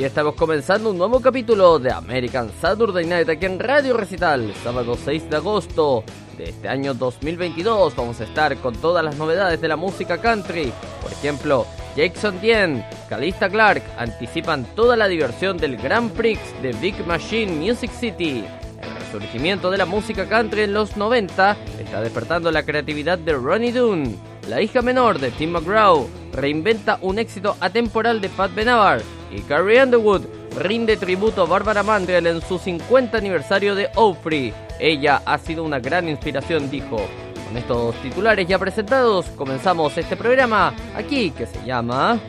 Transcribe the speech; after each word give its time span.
Aquí 0.00 0.06
estamos 0.06 0.34
comenzando 0.34 0.88
un 0.92 0.96
nuevo 0.96 1.20
capítulo 1.20 1.78
de 1.78 1.92
American 1.92 2.50
Saturday 2.58 3.04
Night 3.04 3.28
aquí 3.28 3.44
en 3.44 3.58
Radio 3.58 3.94
Recital, 3.94 4.50
sábado 4.64 4.96
6 4.96 5.28
de 5.28 5.36
agosto 5.36 6.04
de 6.38 6.44
este 6.44 6.68
año 6.70 6.94
2022. 6.94 7.94
Vamos 7.96 8.18
a 8.18 8.24
estar 8.24 8.56
con 8.56 8.74
todas 8.76 9.04
las 9.04 9.18
novedades 9.18 9.60
de 9.60 9.68
la 9.68 9.76
música 9.76 10.18
country. 10.18 10.72
Por 11.02 11.12
ejemplo, 11.12 11.66
Jackson 11.96 12.40
Dien, 12.40 12.82
Calista 13.10 13.50
Clark 13.50 13.82
anticipan 13.98 14.64
toda 14.74 14.96
la 14.96 15.06
diversión 15.06 15.58
del 15.58 15.76
Grand 15.76 16.10
Prix 16.12 16.40
de 16.62 16.72
Big 16.72 17.06
Machine 17.06 17.52
Music 17.52 17.90
City. 17.90 18.42
El 18.80 18.94
resurgimiento 19.04 19.70
de 19.70 19.76
la 19.76 19.84
música 19.84 20.26
country 20.26 20.62
en 20.62 20.72
los 20.72 20.96
90 20.96 21.58
está 21.78 22.00
despertando 22.00 22.50
la 22.50 22.62
creatividad 22.62 23.18
de 23.18 23.34
Ronnie 23.34 23.70
Doon. 23.70 24.16
La 24.48 24.62
hija 24.62 24.80
menor 24.80 25.18
de 25.18 25.30
Tim 25.30 25.50
McGraw 25.50 26.08
reinventa 26.32 26.98
un 27.02 27.18
éxito 27.18 27.54
atemporal 27.60 28.22
de 28.22 28.30
Pat 28.30 28.54
Benavar 28.54 29.02
y 29.30 29.40
Carrie 29.42 29.82
Underwood 29.82 30.22
rinde 30.58 30.96
tributo 30.96 31.42
a 31.42 31.46
Barbara 31.46 31.82
Mandrell 31.82 32.26
en 32.26 32.40
su 32.42 32.58
50 32.58 33.16
aniversario 33.16 33.74
de 33.74 33.88
Ofree. 33.94 34.52
Ella 34.78 35.22
ha 35.24 35.38
sido 35.38 35.64
una 35.64 35.78
gran 35.78 36.08
inspiración, 36.08 36.70
dijo. 36.70 37.00
Con 37.46 37.56
estos 37.56 37.94
titulares 37.96 38.46
ya 38.46 38.58
presentados, 38.58 39.26
comenzamos 39.36 39.96
este 39.98 40.16
programa 40.16 40.72
aquí 40.94 41.30
que 41.30 41.46
se 41.46 41.64
llama... 41.64 42.20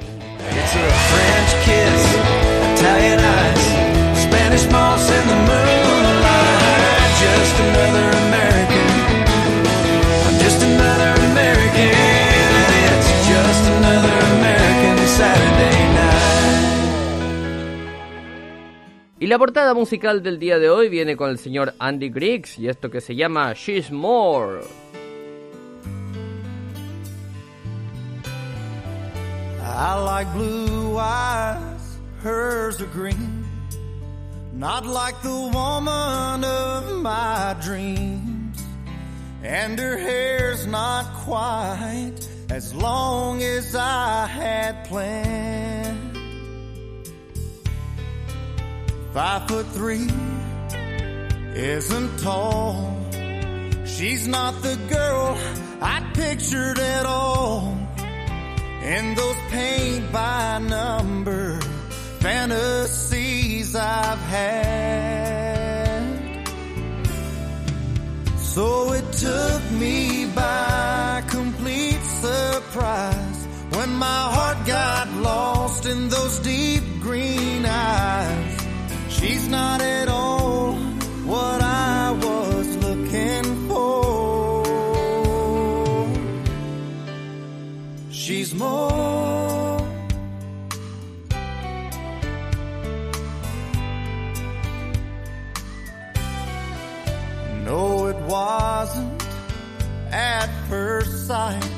Y 19.21 19.27
la 19.27 19.37
portada 19.37 19.75
musical 19.75 20.23
del 20.23 20.39
día 20.39 20.57
de 20.57 20.71
hoy 20.71 20.89
viene 20.89 21.15
con 21.15 21.29
el 21.29 21.37
señor 21.37 21.75
Andy 21.77 22.09
Griggs 22.09 22.57
y 22.57 22.67
esto 22.67 22.89
que 22.89 23.01
se 23.01 23.15
llama 23.15 23.53
She's 23.53 23.91
More. 23.91 24.61
I 29.63 30.03
like 30.03 30.33
blue 30.33 30.97
eyes, 30.97 31.99
hers 32.23 32.81
are 32.81 32.89
green. 32.91 33.45
Not 34.53 34.87
like 34.87 35.21
the 35.21 35.51
woman 35.53 36.43
of 36.43 37.03
my 37.03 37.55
dreams. 37.61 38.57
And 39.43 39.77
her 39.77 39.97
hair's 39.97 40.65
not 40.65 41.05
quite 41.23 42.27
as 42.49 42.73
long 42.73 43.43
as 43.43 43.75
I 43.75 44.25
had 44.25 44.83
planned. 44.85 46.10
Five 49.13 49.47
foot 49.49 49.67
three 49.67 50.09
isn't 51.53 52.19
tall. 52.19 52.97
She's 53.85 54.25
not 54.25 54.61
the 54.61 54.77
girl 54.87 55.37
I 55.81 56.01
pictured 56.13 56.79
at 56.79 57.05
all. 57.05 57.77
In 58.83 59.13
those 59.15 59.35
paint 59.49 60.11
by 60.13 60.59
number 60.59 61.59
fantasies 62.21 63.75
I've 63.75 64.19
had. 64.19 64.71
So 68.37 68.93
it 68.93 69.11
took 69.11 69.71
me 69.71 70.25
by 70.33 71.21
complete 71.27 72.01
surprise 72.01 73.47
when 73.71 73.93
my 73.95 74.21
heart 74.35 74.65
got 74.65 75.11
lost 75.17 75.85
in 75.85 76.07
those 76.07 76.39
deep 76.39 76.83
green 77.01 77.65
eyes. 77.65 78.50
She's 79.21 79.47
not 79.47 79.81
at 79.81 80.07
all 80.07 80.73
what 81.31 81.61
I 81.61 82.11
was 82.11 82.67
looking 82.77 83.67
for. 83.69 84.63
She's 88.09 88.55
more. 88.55 89.77
No, 97.63 98.07
it 98.07 98.19
wasn't 98.23 99.23
at 100.11 100.49
first 100.67 101.27
sight, 101.27 101.70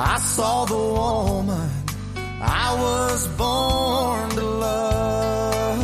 I 0.00 0.18
saw 0.18 0.64
the 0.64 0.76
woman 0.76 1.70
I 2.40 2.72
was 2.78 3.26
born 3.36 4.30
to 4.30 4.42
love. 4.42 5.80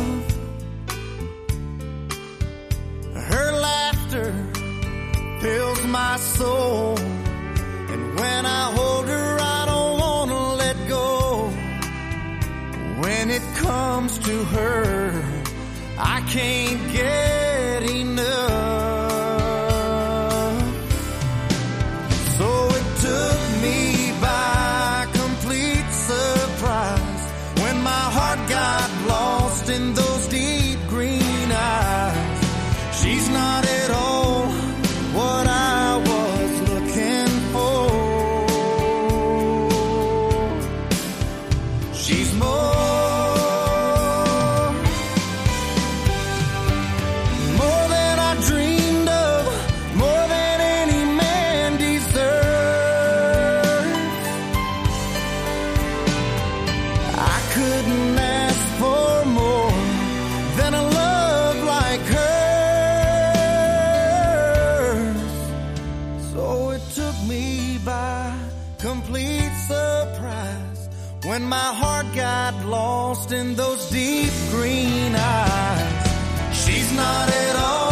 Her 3.13 3.51
laughter 3.59 4.33
fills 5.41 5.83
my 5.87 6.15
soul. 6.15 6.97
And 6.97 8.17
when 8.17 8.45
I 8.45 8.71
hold 8.71 9.05
her, 9.09 9.37
I 9.37 9.65
don't 9.65 9.99
want 9.99 10.31
to 10.31 10.43
let 10.63 10.77
go. 10.87 11.49
When 13.01 13.29
it 13.29 13.43
comes 13.55 14.17
to 14.19 14.43
her, 14.45 14.84
couldn't 57.65 58.17
ask 58.19 58.65
for 58.81 59.25
more 59.41 59.71
than 60.57 60.71
a 60.81 60.83
love 61.01 61.57
like 61.75 62.03
hers. 62.15 62.45
So 66.33 66.45
it 66.75 66.83
took 66.99 67.17
me 67.31 67.79
by 67.83 68.21
complete 68.77 69.53
surprise 69.73 70.81
when 71.29 71.43
my 71.57 71.69
heart 71.81 72.07
got 72.13 72.53
lost 72.65 73.31
in 73.31 73.55
those 73.55 73.89
deep 73.89 74.33
green 74.51 75.15
eyes. 75.15 76.07
She's 76.63 76.89
not 76.93 77.27
at 77.45 77.55
all 77.67 77.84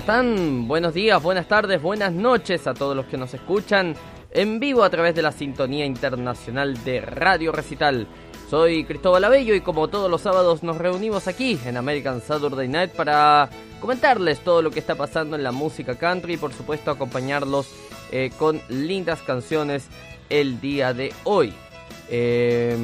están? 0.00 0.66
Buenos 0.66 0.94
días, 0.94 1.22
buenas 1.22 1.46
tardes, 1.46 1.82
buenas 1.82 2.10
noches 2.10 2.66
a 2.66 2.72
todos 2.72 2.96
los 2.96 3.04
que 3.04 3.18
nos 3.18 3.34
escuchan 3.34 3.94
en 4.30 4.58
vivo 4.58 4.82
a 4.82 4.88
través 4.88 5.14
de 5.14 5.20
la 5.20 5.30
sintonía 5.30 5.84
internacional 5.84 6.82
de 6.84 7.02
Radio 7.02 7.52
Recital. 7.52 8.08
Soy 8.48 8.84
Cristóbal 8.84 9.24
Abello 9.24 9.54
y 9.54 9.60
como 9.60 9.88
todos 9.88 10.10
los 10.10 10.22
sábados 10.22 10.62
nos 10.62 10.78
reunimos 10.78 11.28
aquí 11.28 11.60
en 11.66 11.76
American 11.76 12.22
Saturday 12.22 12.66
Night 12.66 12.92
para 12.92 13.50
comentarles 13.78 14.40
todo 14.40 14.62
lo 14.62 14.70
que 14.70 14.80
está 14.80 14.94
pasando 14.94 15.36
en 15.36 15.42
la 15.42 15.52
música 15.52 15.98
country 15.98 16.34
y 16.34 16.38
por 16.38 16.54
supuesto 16.54 16.90
acompañarlos 16.90 17.68
eh, 18.10 18.30
con 18.38 18.58
lindas 18.70 19.20
canciones 19.20 19.86
el 20.30 20.62
día 20.62 20.94
de 20.94 21.12
hoy. 21.24 21.52
Eh, 22.08 22.74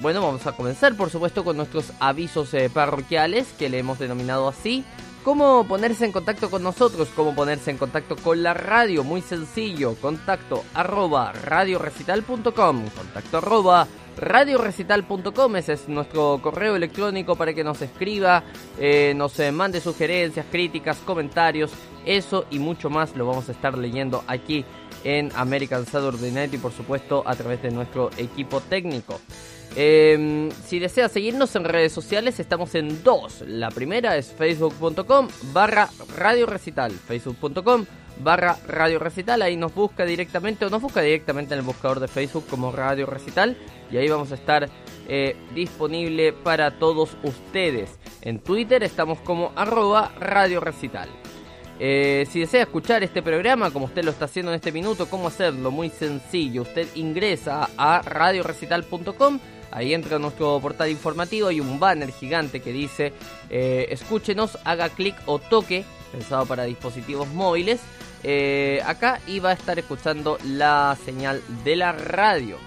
bueno, 0.00 0.22
vamos 0.22 0.46
a 0.46 0.52
comenzar 0.52 0.96
por 0.96 1.10
supuesto 1.10 1.42
con 1.42 1.56
nuestros 1.56 1.92
avisos 1.98 2.54
eh, 2.54 2.70
parroquiales 2.72 3.48
que 3.58 3.68
le 3.68 3.80
hemos 3.80 3.98
denominado 3.98 4.46
así. 4.46 4.84
¿Cómo 5.24 5.68
ponerse 5.68 6.06
en 6.06 6.12
contacto 6.12 6.50
con 6.50 6.62
nosotros? 6.62 7.08
¿Cómo 7.14 7.34
ponerse 7.34 7.70
en 7.70 7.76
contacto 7.76 8.16
con 8.16 8.42
la 8.42 8.54
radio? 8.54 9.04
Muy 9.04 9.20
sencillo, 9.20 9.94
contacto 9.96 10.64
arroba 10.72 11.32
radiorecital.com, 11.32 12.88
contacto 12.88 13.36
arroba 13.36 13.86
radiorecital.com, 14.16 15.56
ese 15.56 15.74
es 15.74 15.88
nuestro 15.88 16.40
correo 16.42 16.74
electrónico 16.74 17.36
para 17.36 17.52
que 17.52 17.62
nos 17.62 17.82
escriba, 17.82 18.42
eh, 18.78 19.12
nos 19.14 19.38
eh, 19.40 19.52
mande 19.52 19.82
sugerencias, 19.82 20.46
críticas, 20.50 20.96
comentarios, 21.04 21.70
eso 22.06 22.46
y 22.50 22.58
mucho 22.58 22.88
más 22.88 23.14
lo 23.14 23.26
vamos 23.26 23.46
a 23.50 23.52
estar 23.52 23.76
leyendo 23.76 24.24
aquí 24.26 24.64
en 25.04 25.30
American 25.36 25.84
Saturday 25.84 26.30
Night 26.30 26.54
y 26.54 26.58
por 26.58 26.72
supuesto 26.72 27.22
a 27.26 27.36
través 27.36 27.62
de 27.62 27.70
nuestro 27.70 28.08
equipo 28.16 28.62
técnico. 28.62 29.20
Em, 29.76 30.50
si 30.50 30.80
desea 30.80 31.08
seguirnos 31.08 31.54
en 31.54 31.64
redes 31.64 31.92
sociales, 31.92 32.40
estamos 32.40 32.74
en 32.74 33.02
dos. 33.04 33.42
La 33.46 33.70
primera 33.70 34.16
es 34.16 34.32
facebook.com 34.32 35.28
barra 35.52 35.88
radio 36.16 36.46
recital. 36.46 36.90
Facebook.com 36.92 37.86
barra 38.22 38.58
radio 38.66 38.98
recital. 38.98 39.42
Ahí 39.42 39.56
nos 39.56 39.74
busca 39.74 40.04
directamente 40.04 40.64
o 40.64 40.70
nos 40.70 40.82
busca 40.82 41.00
directamente 41.02 41.54
en 41.54 41.60
el 41.60 41.66
buscador 41.66 42.00
de 42.00 42.08
Facebook 42.08 42.46
como 42.48 42.72
radio 42.72 43.06
recital. 43.06 43.56
Y 43.90 43.96
ahí 43.96 44.08
vamos 44.08 44.32
a 44.32 44.34
estar 44.34 44.68
eh, 45.08 45.36
disponible 45.54 46.32
para 46.32 46.78
todos 46.78 47.16
ustedes. 47.22 47.98
En 48.22 48.40
Twitter 48.40 48.82
estamos 48.82 49.20
como 49.20 49.52
arroba 49.54 50.12
radio 50.18 50.60
recital. 50.60 51.08
Eh, 51.82 52.26
si 52.30 52.40
desea 52.40 52.62
escuchar 52.62 53.02
este 53.02 53.22
programa 53.22 53.70
como 53.70 53.86
usted 53.86 54.04
lo 54.04 54.10
está 54.10 54.26
haciendo 54.26 54.52
en 54.52 54.56
este 54.56 54.70
minuto, 54.70 55.08
¿cómo 55.08 55.28
hacerlo? 55.28 55.70
Muy 55.70 55.88
sencillo. 55.88 56.62
Usted 56.62 56.88
ingresa 56.94 57.70
a 57.78 58.02
radiorecital.com 58.02 59.38
Ahí 59.72 59.94
entra 59.94 60.18
nuestro 60.18 60.58
portal 60.60 60.90
informativo, 60.90 61.48
hay 61.48 61.60
un 61.60 61.78
banner 61.78 62.12
gigante 62.12 62.60
que 62.60 62.72
dice 62.72 63.12
eh, 63.48 63.86
escúchenos, 63.90 64.58
haga 64.64 64.88
clic 64.88 65.14
o 65.26 65.38
toque, 65.38 65.84
pensado 66.12 66.46
para 66.46 66.64
dispositivos 66.64 67.28
móviles, 67.28 67.80
eh, 68.22 68.82
acá 68.84 69.20
y 69.26 69.38
va 69.38 69.50
a 69.50 69.54
estar 69.54 69.78
escuchando 69.78 70.38
la 70.44 70.96
señal 71.04 71.42
de 71.64 71.76
la 71.76 71.92
radio. 71.92 72.58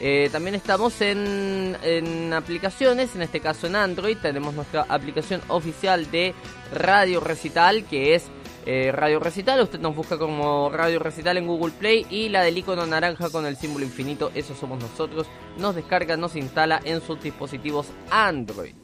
Eh, 0.00 0.28
también 0.30 0.54
estamos 0.54 1.00
en, 1.00 2.32
aplicaciones, 2.32 3.16
en 3.16 3.22
este 3.22 3.40
caso 3.40 3.66
en 3.66 3.74
Android, 3.74 4.16
tenemos 4.20 4.54
nuestra 4.54 4.86
aplicación 4.88 5.40
oficial 5.48 6.10
de 6.10 6.34
Radio 6.72 7.20
Recital 7.20 7.84
que 7.84 8.14
es 8.14 8.24
eh, 8.70 8.92
Radio 8.92 9.18
Recital. 9.18 9.62
Usted 9.62 9.80
nos 9.80 9.96
busca 9.96 10.18
como 10.18 10.68
Radio 10.68 10.98
Recital 10.98 11.38
en 11.38 11.46
Google 11.46 11.72
Play 11.72 12.06
y 12.10 12.28
la 12.28 12.42
del 12.42 12.58
icono 12.58 12.84
naranja 12.84 13.30
con 13.30 13.46
el 13.46 13.56
símbolo 13.56 13.86
infinito, 13.86 14.30
eso 14.34 14.54
somos 14.54 14.78
nosotros. 14.78 15.26
Nos 15.56 15.74
descarga, 15.74 16.18
nos 16.18 16.36
instala 16.36 16.78
en 16.84 17.00
sus 17.00 17.18
dispositivos 17.22 17.86
Android. 18.10 18.74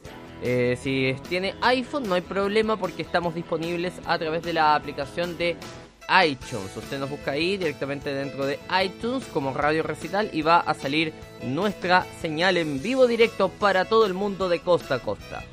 Eh, 0.41 0.75
si 0.81 1.15
tiene 1.29 1.53
iPhone 1.61 2.09
no 2.09 2.15
hay 2.15 2.21
problema 2.21 2.77
porque 2.77 3.03
estamos 3.03 3.35
disponibles 3.35 3.93
a 4.07 4.17
través 4.17 4.41
de 4.41 4.53
la 4.53 4.73
aplicación 4.73 5.37
de 5.37 5.55
iTunes. 6.27 6.75
Usted 6.75 6.97
nos 6.97 7.11
busca 7.11 7.31
ahí 7.31 7.55
directamente 7.57 8.11
dentro 8.11 8.47
de 8.47 8.57
iTunes 8.83 9.23
como 9.25 9.53
Radio 9.53 9.83
Recital 9.83 10.31
y 10.33 10.41
va 10.41 10.61
a 10.61 10.73
salir 10.73 11.13
nuestra 11.43 12.07
señal 12.21 12.57
en 12.57 12.81
vivo 12.81 13.05
directo 13.05 13.49
para 13.49 13.85
todo 13.85 14.07
el 14.07 14.15
mundo 14.15 14.49
de 14.49 14.61
costa 14.61 14.95
a 14.95 14.99
costa. 14.99 15.43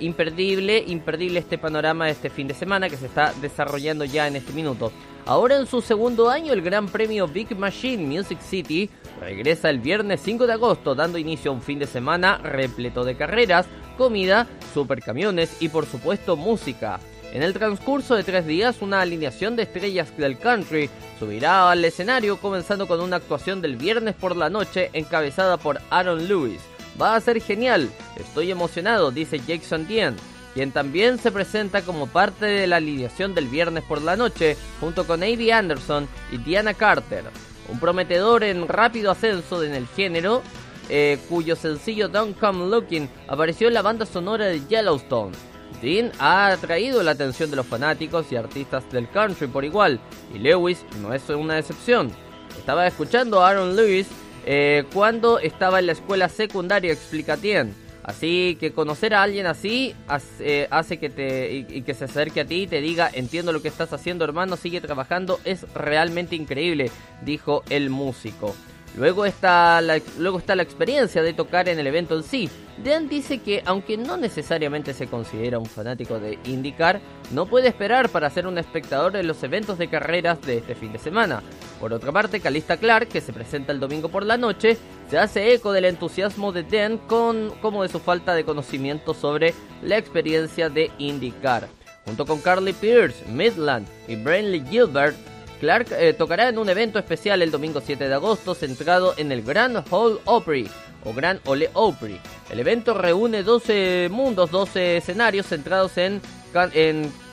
imperdible, 0.00 0.82
imperdible 0.88 1.38
este 1.38 1.56
panorama 1.56 2.06
de 2.06 2.10
este 2.10 2.30
fin 2.30 2.48
de 2.48 2.54
semana 2.54 2.88
que 2.88 2.96
se 2.96 3.06
está 3.06 3.32
desarrollando 3.40 4.04
ya 4.04 4.26
en 4.26 4.34
este 4.34 4.52
minuto. 4.52 4.90
Ahora 5.24 5.56
en 5.56 5.66
su 5.66 5.80
segundo 5.80 6.30
año 6.30 6.52
el 6.52 6.62
Gran 6.62 6.88
Premio 6.88 7.28
Big 7.28 7.56
Machine 7.56 8.04
Music 8.04 8.40
City 8.40 8.90
regresa 9.20 9.70
el 9.70 9.78
viernes 9.78 10.20
5 10.24 10.48
de 10.48 10.54
agosto 10.54 10.96
dando 10.96 11.16
inicio 11.16 11.52
a 11.52 11.54
un 11.54 11.62
fin 11.62 11.78
de 11.78 11.86
semana 11.86 12.38
repleto 12.38 13.04
de 13.04 13.16
carreras, 13.16 13.66
comida, 13.96 14.48
supercamiones 14.74 15.62
y 15.62 15.68
por 15.68 15.86
supuesto 15.86 16.34
música. 16.34 16.98
En 17.32 17.44
el 17.44 17.52
transcurso 17.52 18.16
de 18.16 18.24
tres 18.24 18.44
días, 18.44 18.82
una 18.82 19.00
alineación 19.00 19.54
de 19.54 19.62
estrellas 19.62 20.16
del 20.16 20.36
country 20.36 20.90
subirá 21.18 21.70
al 21.70 21.84
escenario 21.84 22.38
comenzando 22.38 22.88
con 22.88 23.00
una 23.00 23.16
actuación 23.16 23.60
del 23.60 23.76
viernes 23.76 24.16
por 24.16 24.34
la 24.34 24.50
noche 24.50 24.90
encabezada 24.94 25.56
por 25.56 25.80
Aaron 25.90 26.26
Lewis. 26.26 26.60
Va 27.00 27.14
a 27.14 27.20
ser 27.20 27.40
genial, 27.40 27.88
estoy 28.16 28.50
emocionado, 28.50 29.12
dice 29.12 29.38
Jackson 29.46 29.86
Dean, 29.86 30.16
quien 30.54 30.72
también 30.72 31.18
se 31.18 31.30
presenta 31.30 31.82
como 31.82 32.08
parte 32.08 32.46
de 32.46 32.66
la 32.66 32.76
alineación 32.76 33.32
del 33.32 33.46
viernes 33.46 33.84
por 33.84 34.02
la 34.02 34.16
noche 34.16 34.56
junto 34.80 35.06
con 35.06 35.22
Avi 35.22 35.52
Anderson 35.52 36.08
y 36.32 36.38
Diana 36.38 36.74
Carter, 36.74 37.24
un 37.68 37.78
prometedor 37.78 38.42
en 38.42 38.66
rápido 38.66 39.12
ascenso 39.12 39.62
en 39.62 39.74
el 39.74 39.86
género, 39.86 40.42
eh, 40.88 41.18
cuyo 41.28 41.54
sencillo 41.54 42.08
Don't 42.08 42.36
Come 42.40 42.68
Looking 42.68 43.08
apareció 43.28 43.68
en 43.68 43.74
la 43.74 43.82
banda 43.82 44.04
sonora 44.04 44.46
de 44.46 44.66
Yellowstone. 44.66 45.49
Dean 45.80 46.12
ha 46.18 46.48
atraído 46.48 47.02
la 47.02 47.12
atención 47.12 47.50
de 47.50 47.56
los 47.56 47.66
fanáticos 47.66 48.30
y 48.30 48.36
artistas 48.36 48.90
del 48.90 49.08
country 49.08 49.46
por 49.46 49.64
igual, 49.64 50.00
y 50.34 50.38
Lewis 50.38 50.84
no 51.00 51.12
es 51.14 51.28
una 51.28 51.58
excepción. 51.58 52.10
Estaba 52.58 52.86
escuchando 52.86 53.40
a 53.40 53.50
Aaron 53.50 53.76
Lewis 53.76 54.06
eh, 54.46 54.84
cuando 54.92 55.38
estaba 55.38 55.78
en 55.78 55.86
la 55.86 55.92
escuela 55.92 56.28
secundaria, 56.28 56.92
explica 56.92 57.36
Tien. 57.36 57.74
Así 58.02 58.56
que 58.58 58.72
conocer 58.72 59.14
a 59.14 59.22
alguien 59.22 59.46
así 59.46 59.94
hace, 60.08 60.62
eh, 60.64 60.98
que 60.98 61.10
te 61.10 61.82
que 61.82 61.94
se 61.94 62.06
acerque 62.06 62.40
a 62.40 62.44
ti 62.44 62.62
y 62.62 62.66
te 62.66 62.80
diga 62.80 63.10
entiendo 63.12 63.52
lo 63.52 63.60
que 63.60 63.68
estás 63.68 63.92
haciendo 63.92 64.24
hermano, 64.24 64.56
sigue 64.56 64.80
trabajando, 64.80 65.38
es 65.44 65.70
realmente 65.74 66.34
increíble, 66.34 66.90
dijo 67.22 67.62
el 67.68 67.90
músico. 67.90 68.56
Luego 68.96 69.24
está, 69.24 69.80
la, 69.80 70.00
luego 70.18 70.38
está 70.38 70.56
la 70.56 70.62
experiencia 70.62 71.22
de 71.22 71.32
tocar 71.32 71.68
en 71.68 71.78
el 71.78 71.86
evento 71.86 72.16
en 72.16 72.22
sí. 72.22 72.50
Dan 72.84 73.08
dice 73.08 73.38
que 73.38 73.62
aunque 73.66 73.96
no 73.96 74.16
necesariamente 74.16 74.94
se 74.94 75.06
considera 75.06 75.58
un 75.58 75.66
fanático 75.66 76.18
de 76.18 76.38
IndyCar, 76.44 77.00
no 77.30 77.46
puede 77.46 77.68
esperar 77.68 78.08
para 78.08 78.30
ser 78.30 78.46
un 78.46 78.58
espectador 78.58 79.12
de 79.12 79.22
los 79.22 79.42
eventos 79.42 79.78
de 79.78 79.88
carreras 79.88 80.40
de 80.42 80.58
este 80.58 80.74
fin 80.74 80.92
de 80.92 80.98
semana. 80.98 81.42
Por 81.78 81.92
otra 81.92 82.10
parte, 82.10 82.40
Calista 82.40 82.78
Clark, 82.78 83.08
que 83.08 83.20
se 83.20 83.32
presenta 83.32 83.72
el 83.72 83.80
domingo 83.80 84.08
por 84.08 84.24
la 84.24 84.36
noche, 84.36 84.76
se 85.08 85.18
hace 85.18 85.54
eco 85.54 85.72
del 85.72 85.84
entusiasmo 85.84 86.52
de 86.52 86.62
Dan 86.62 86.98
con, 86.98 87.50
como 87.60 87.82
de 87.82 87.88
su 87.88 88.00
falta 88.00 88.34
de 88.34 88.44
conocimiento 88.44 89.14
sobre 89.14 89.54
la 89.82 89.98
experiencia 89.98 90.68
de 90.68 90.90
IndyCar. 90.98 91.68
Junto 92.06 92.26
con 92.26 92.40
Carly 92.40 92.72
Pierce, 92.72 93.24
Midland 93.26 93.86
y 94.08 94.16
Brainley 94.16 94.64
Gilbert, 94.68 95.16
Clark 95.60 95.88
eh, 95.92 96.14
tocará 96.14 96.48
en 96.48 96.56
un 96.56 96.70
evento 96.70 96.98
especial 96.98 97.42
el 97.42 97.50
domingo 97.50 97.82
7 97.84 98.08
de 98.08 98.14
agosto 98.14 98.54
centrado 98.54 99.12
en 99.18 99.30
el 99.30 99.42
Grand 99.42 99.84
Hall 99.90 100.18
Opry 100.24 100.68
o 101.04 101.12
Grand 101.12 101.38
Ole 101.44 101.68
Opry. 101.74 102.18
El 102.50 102.60
evento 102.60 102.94
reúne 102.94 103.42
12 103.42 104.08
mundos, 104.10 104.50
12 104.50 104.96
escenarios 104.96 105.46
centrados 105.46 105.98
en, 105.98 106.22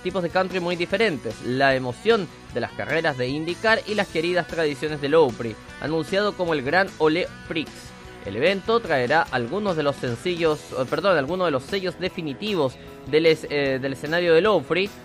tipos 0.03 0.24
de 0.24 0.29
country 0.29 0.60
muy 0.60 0.75
diferentes, 0.75 1.41
la 1.46 1.74
emoción 1.74 2.27
de 2.53 2.60
las 2.60 2.72
carreras 2.74 3.17
de 3.17 3.29
IndyCar 3.29 3.79
y 3.88 3.96
las 3.96 4.07
queridas 4.07 4.48
tradiciones 4.48 5.00
del 5.00 5.15
Opry, 5.15 5.55
anunciado 5.79 6.34
como 6.34 6.53
el 6.53 6.63
Grand 6.63 6.89
Ole 6.98 7.27
Prix. 7.48 7.87
El 8.26 8.36
evento 8.36 8.80
traerá 8.80 9.22
algunos 9.32 9.78
de 9.78 9.84
los 9.84 9.96
sencillos, 9.96 10.60
eh, 10.72 10.86
perdón, 10.90 11.18
algunos 11.18 11.48
de 11.48 11.52
los 11.52 11.64
sellos 11.64 12.00
definitivos 12.00 12.76
del, 13.10 13.26
eh, 13.26 13.80
del 13.82 13.94
escenario 13.94 14.34
de 14.34 14.42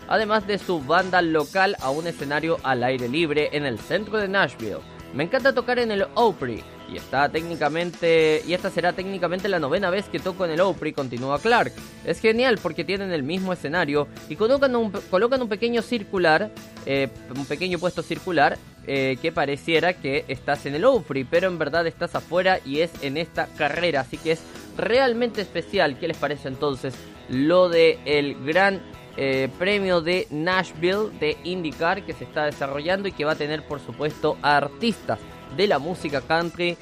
además 0.08 0.46
de 0.46 0.58
su 0.58 0.80
banda 0.80 1.22
local 1.22 1.76
a 1.80 1.90
un 1.90 2.06
escenario 2.06 2.58
al 2.62 2.82
aire 2.82 3.08
libre 3.08 3.50
en 3.52 3.64
el 3.64 3.78
centro 3.78 4.18
de 4.18 4.28
Nashville. 4.28 4.78
Me 5.14 5.24
encanta 5.24 5.52
tocar 5.52 5.78
en 5.78 5.90
el 5.90 6.06
Opry 6.14 6.64
y 6.90 6.96
está 6.96 7.28
técnicamente 7.28 8.42
y 8.46 8.54
esta 8.54 8.70
será 8.70 8.92
técnicamente 8.92 9.48
la 9.48 9.58
novena 9.58 9.90
vez 9.90 10.08
que 10.08 10.18
toco 10.18 10.44
en 10.44 10.52
el 10.52 10.60
Opry, 10.60 10.92
continúa 10.92 11.38
Clark. 11.38 11.72
Es 12.04 12.20
genial 12.20 12.58
porque 12.62 12.84
tienen 12.84 13.12
el 13.12 13.22
mismo 13.22 13.52
escenario 13.52 14.08
y 14.28 14.36
colocan 14.36 14.74
un, 14.74 14.90
colocan 14.90 15.42
un 15.42 15.48
pequeño 15.48 15.82
circular, 15.82 16.50
eh, 16.86 17.08
un 17.36 17.46
pequeño 17.46 17.78
puesto 17.78 18.02
circular 18.02 18.58
eh, 18.86 19.16
que 19.22 19.30
pareciera 19.30 19.94
que 19.94 20.24
estás 20.28 20.66
en 20.66 20.74
el 20.74 20.84
Opry, 20.84 21.24
pero 21.24 21.46
en 21.46 21.58
verdad 21.58 21.86
estás 21.86 22.14
afuera 22.14 22.58
y 22.64 22.80
es 22.80 22.90
en 23.02 23.16
esta 23.16 23.46
carrera, 23.46 24.00
así 24.00 24.16
que 24.16 24.32
es 24.32 24.42
realmente 24.76 25.40
especial. 25.40 25.98
¿Qué 25.98 26.08
les 26.08 26.16
parece 26.16 26.48
entonces 26.48 26.94
lo 27.28 27.68
de 27.68 27.98
el 28.04 28.34
gran 28.44 28.82
eh, 29.16 29.48
premio 29.58 30.00
de 30.00 30.26
Nashville 30.30 31.10
de 31.20 31.36
IndyCar 31.44 32.04
que 32.04 32.12
se 32.12 32.24
está 32.24 32.46
desarrollando 32.46 33.06
y 33.06 33.12
que 33.12 33.24
va 33.24 33.32
a 33.32 33.36
tener 33.36 33.64
por 33.66 33.78
supuesto 33.78 34.36
artistas 34.42 35.20
de 35.56 35.66
la 35.66 35.78
música 35.78 36.22
country 36.22 36.76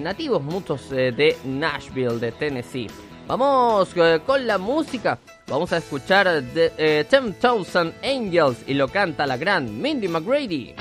nativos 0.00 0.42
muchos 0.42 0.90
de 0.90 1.36
Nashville, 1.44 2.18
de 2.18 2.32
Tennessee. 2.32 2.88
Vamos 3.28 3.94
con 4.26 4.44
la 4.44 4.58
música. 4.58 5.20
Vamos 5.46 5.72
a 5.72 5.78
escuchar 5.78 6.42
de 6.42 7.04
10,000 7.08 7.94
Angels 8.02 8.58
y 8.66 8.74
lo 8.74 8.88
canta 8.88 9.26
la 9.26 9.36
gran 9.36 9.80
Mindy 9.80 10.08
McGrady. 10.08 10.74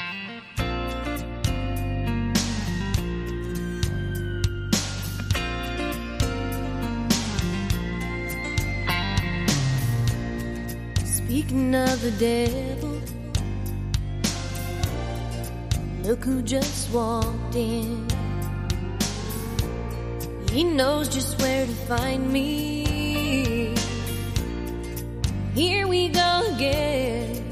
Speaking 11.03 11.75
of 11.75 12.01
the 12.01 12.11
devil, 12.19 13.01
look 16.03 16.23
who 16.23 16.41
just 16.43 16.93
walked 16.93 17.55
in. 17.55 18.05
He 20.51 20.63
knows 20.63 21.07
just 21.09 21.41
where 21.41 21.65
to 21.65 21.73
find 21.87 22.31
me. 22.31 22.80
Here 25.53 25.85
we 25.85 26.07
go 26.07 26.53
again. 26.55 27.43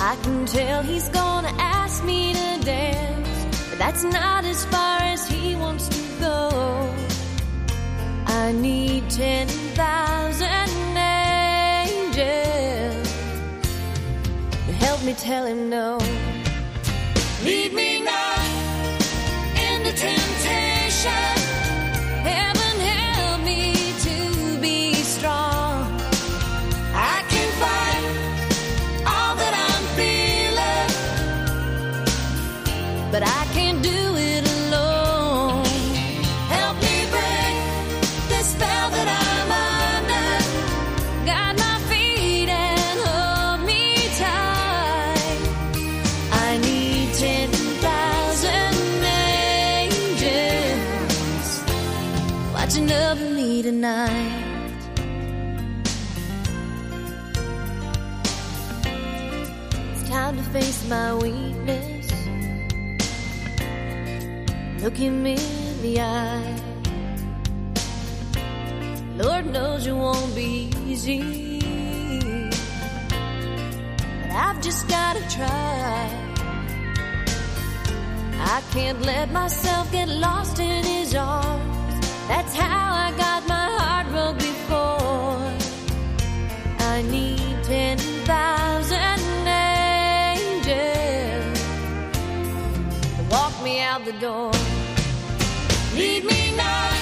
I 0.00 0.16
can 0.22 0.46
tell 0.46 0.82
he's 0.82 1.10
gonna 1.10 1.52
ask 1.58 2.02
me 2.02 2.32
to 2.32 2.64
dance, 2.64 3.68
but 3.68 3.78
that's 3.78 4.02
not 4.02 4.46
as 4.46 4.64
far 4.64 5.00
as 5.02 5.28
he 5.28 5.54
wants 5.54 5.88
to 5.88 5.98
go. 6.18 6.94
I 8.26 8.52
need 8.52 9.10
10,000 9.10 10.46
angels 11.76 13.12
to 14.66 14.72
Help 14.72 15.02
me 15.04 15.12
tell 15.12 15.44
him 15.44 15.68
no. 15.68 15.98
Leave 17.44 17.74
me 17.74 18.00
not 18.02 18.25
my 60.88 61.14
weakness. 61.14 62.12
Look 64.82 64.96
him 64.96 65.26
in 65.26 65.82
the 65.82 66.00
eye. 66.00 66.56
Lord 69.16 69.46
knows 69.46 69.86
it 69.86 69.92
won't 69.92 70.34
be 70.34 70.70
easy. 70.86 71.58
But 74.22 74.30
I've 74.30 74.60
just 74.62 74.88
gotta 74.88 75.22
try. 75.28 76.26
I 78.38 78.62
can't 78.70 79.00
let 79.02 79.32
myself 79.32 79.90
get 79.90 80.08
lost 80.08 80.60
in 80.60 80.84
his 80.84 81.14
arms. 81.14 82.06
That's 82.28 82.54
how 82.54 82.94
I 83.06 83.12
got 83.16 83.48
my 83.48 83.75
the 94.06 94.12
door. 94.20 94.52
Lead 95.96 96.24
me 96.24 96.54
not 96.56 96.92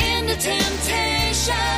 into 0.00 0.36
temptation. 0.36 1.77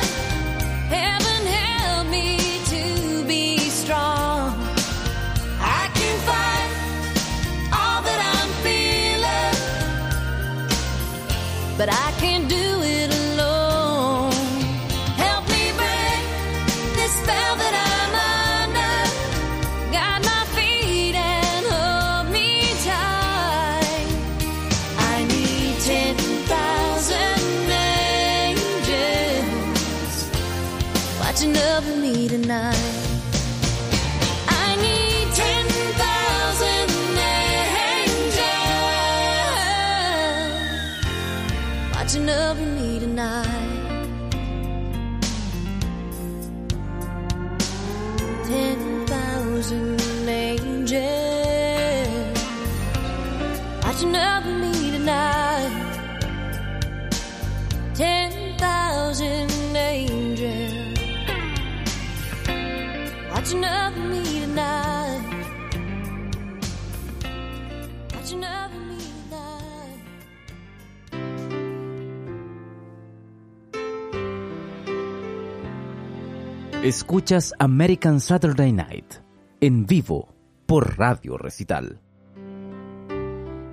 Escuchas 76.91 77.53
American 77.57 78.19
Saturday 78.19 78.73
Night 78.73 79.13
en 79.61 79.85
vivo 79.85 80.35
por 80.65 80.97
Radio 80.97 81.37
Recital. 81.37 82.01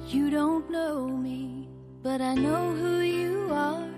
You 0.09 0.31
don't 0.31 0.71
know 0.71 1.09
me, 1.09 1.69
but 2.01 2.21
I 2.21 2.37
know 2.37 2.77
who 2.77 3.01
you 3.01 3.49
are. 3.51 3.89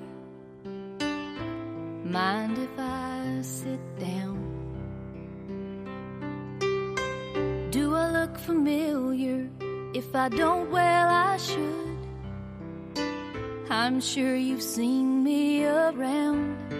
Mind 2.02 2.56
if 2.56 2.70
I 2.78 3.42
sit 3.42 3.80
down? 3.98 4.38
Do 7.70 7.94
I 7.94 8.22
look 8.22 8.38
familiar? 8.38 9.50
If 9.92 10.14
I 10.14 10.30
don't, 10.30 10.70
well, 10.70 11.08
I 11.10 11.36
should. 11.36 11.98
I'm 13.68 14.00
sure 14.00 14.34
you've 14.34 14.62
seen 14.62 15.22
me 15.22 15.66
around. 15.66 16.79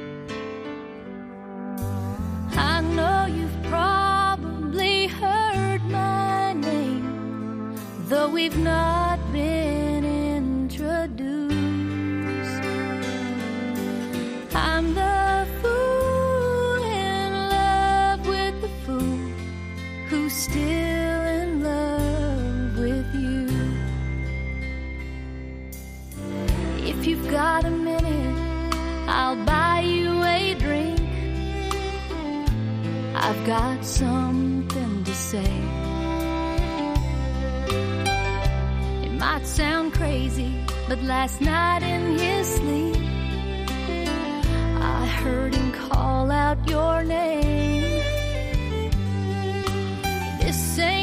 Know 2.97 3.27
you've 3.27 3.63
probably 3.65 5.07
heard 5.07 5.83
my 5.85 6.53
name, 6.53 7.75
though 8.09 8.29
we've 8.29 8.59
not 8.59 9.19
been 9.33 9.70
got 33.51 33.85
something 33.85 35.03
to 35.03 35.13
say. 35.13 35.53
It 39.05 39.13
might 39.19 39.45
sound 39.45 39.93
crazy, 39.93 40.55
but 40.89 41.03
last 41.03 41.41
night 41.41 41.83
in 41.83 42.17
his 42.17 42.47
sleep, 42.47 43.03
I 44.81 45.05
heard 45.05 45.53
him 45.57 45.73
call 45.73 46.31
out 46.31 46.59
your 46.69 47.03
name. 47.03 48.05
This 50.41 50.79
ain't 50.79 51.00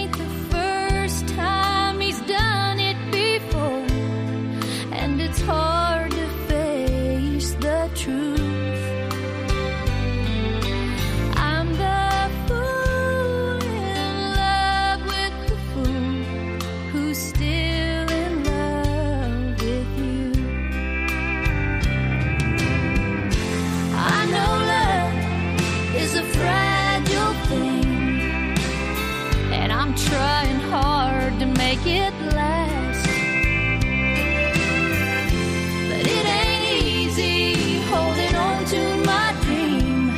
trying 30.05 30.59
hard 30.69 31.39
to 31.39 31.45
make 31.45 31.85
it 31.85 32.13
last. 32.35 33.05
But 35.89 36.05
it 36.05 36.25
ain't 36.25 36.85
easy 36.85 37.81
holding 37.89 38.35
on 38.35 38.65
to 38.65 38.97
my 39.05 39.33
dream 39.41 40.09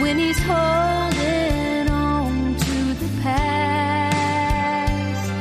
when 0.00 0.18
he's 0.18 0.38
holding 0.38 1.88
on 1.88 2.56
to 2.56 2.94
the 2.94 3.08
past. 3.22 5.32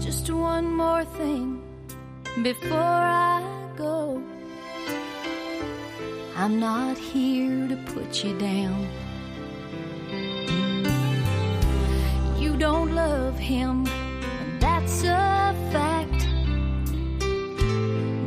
Just 0.00 0.30
one 0.30 0.74
more 0.74 1.04
thing 1.04 1.62
before 2.42 2.78
I 2.78 3.42
go. 3.76 4.22
I'm 6.36 6.58
not 6.60 6.96
here 6.96 7.68
to 7.68 7.76
put 7.92 8.24
you 8.24 8.38
down. 8.38 8.86
Don't 12.76 12.94
love 12.94 13.38
him, 13.38 13.86
and 13.86 14.60
that's 14.60 15.02
a 15.02 15.54
fact. 15.72 16.20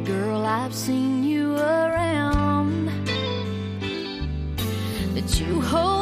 Girl, 0.05 0.43
I've 0.43 0.73
seen 0.73 1.23
you 1.23 1.55
around. 1.55 2.87
That 5.13 5.29
you 5.39 5.61
hold 5.61 5.98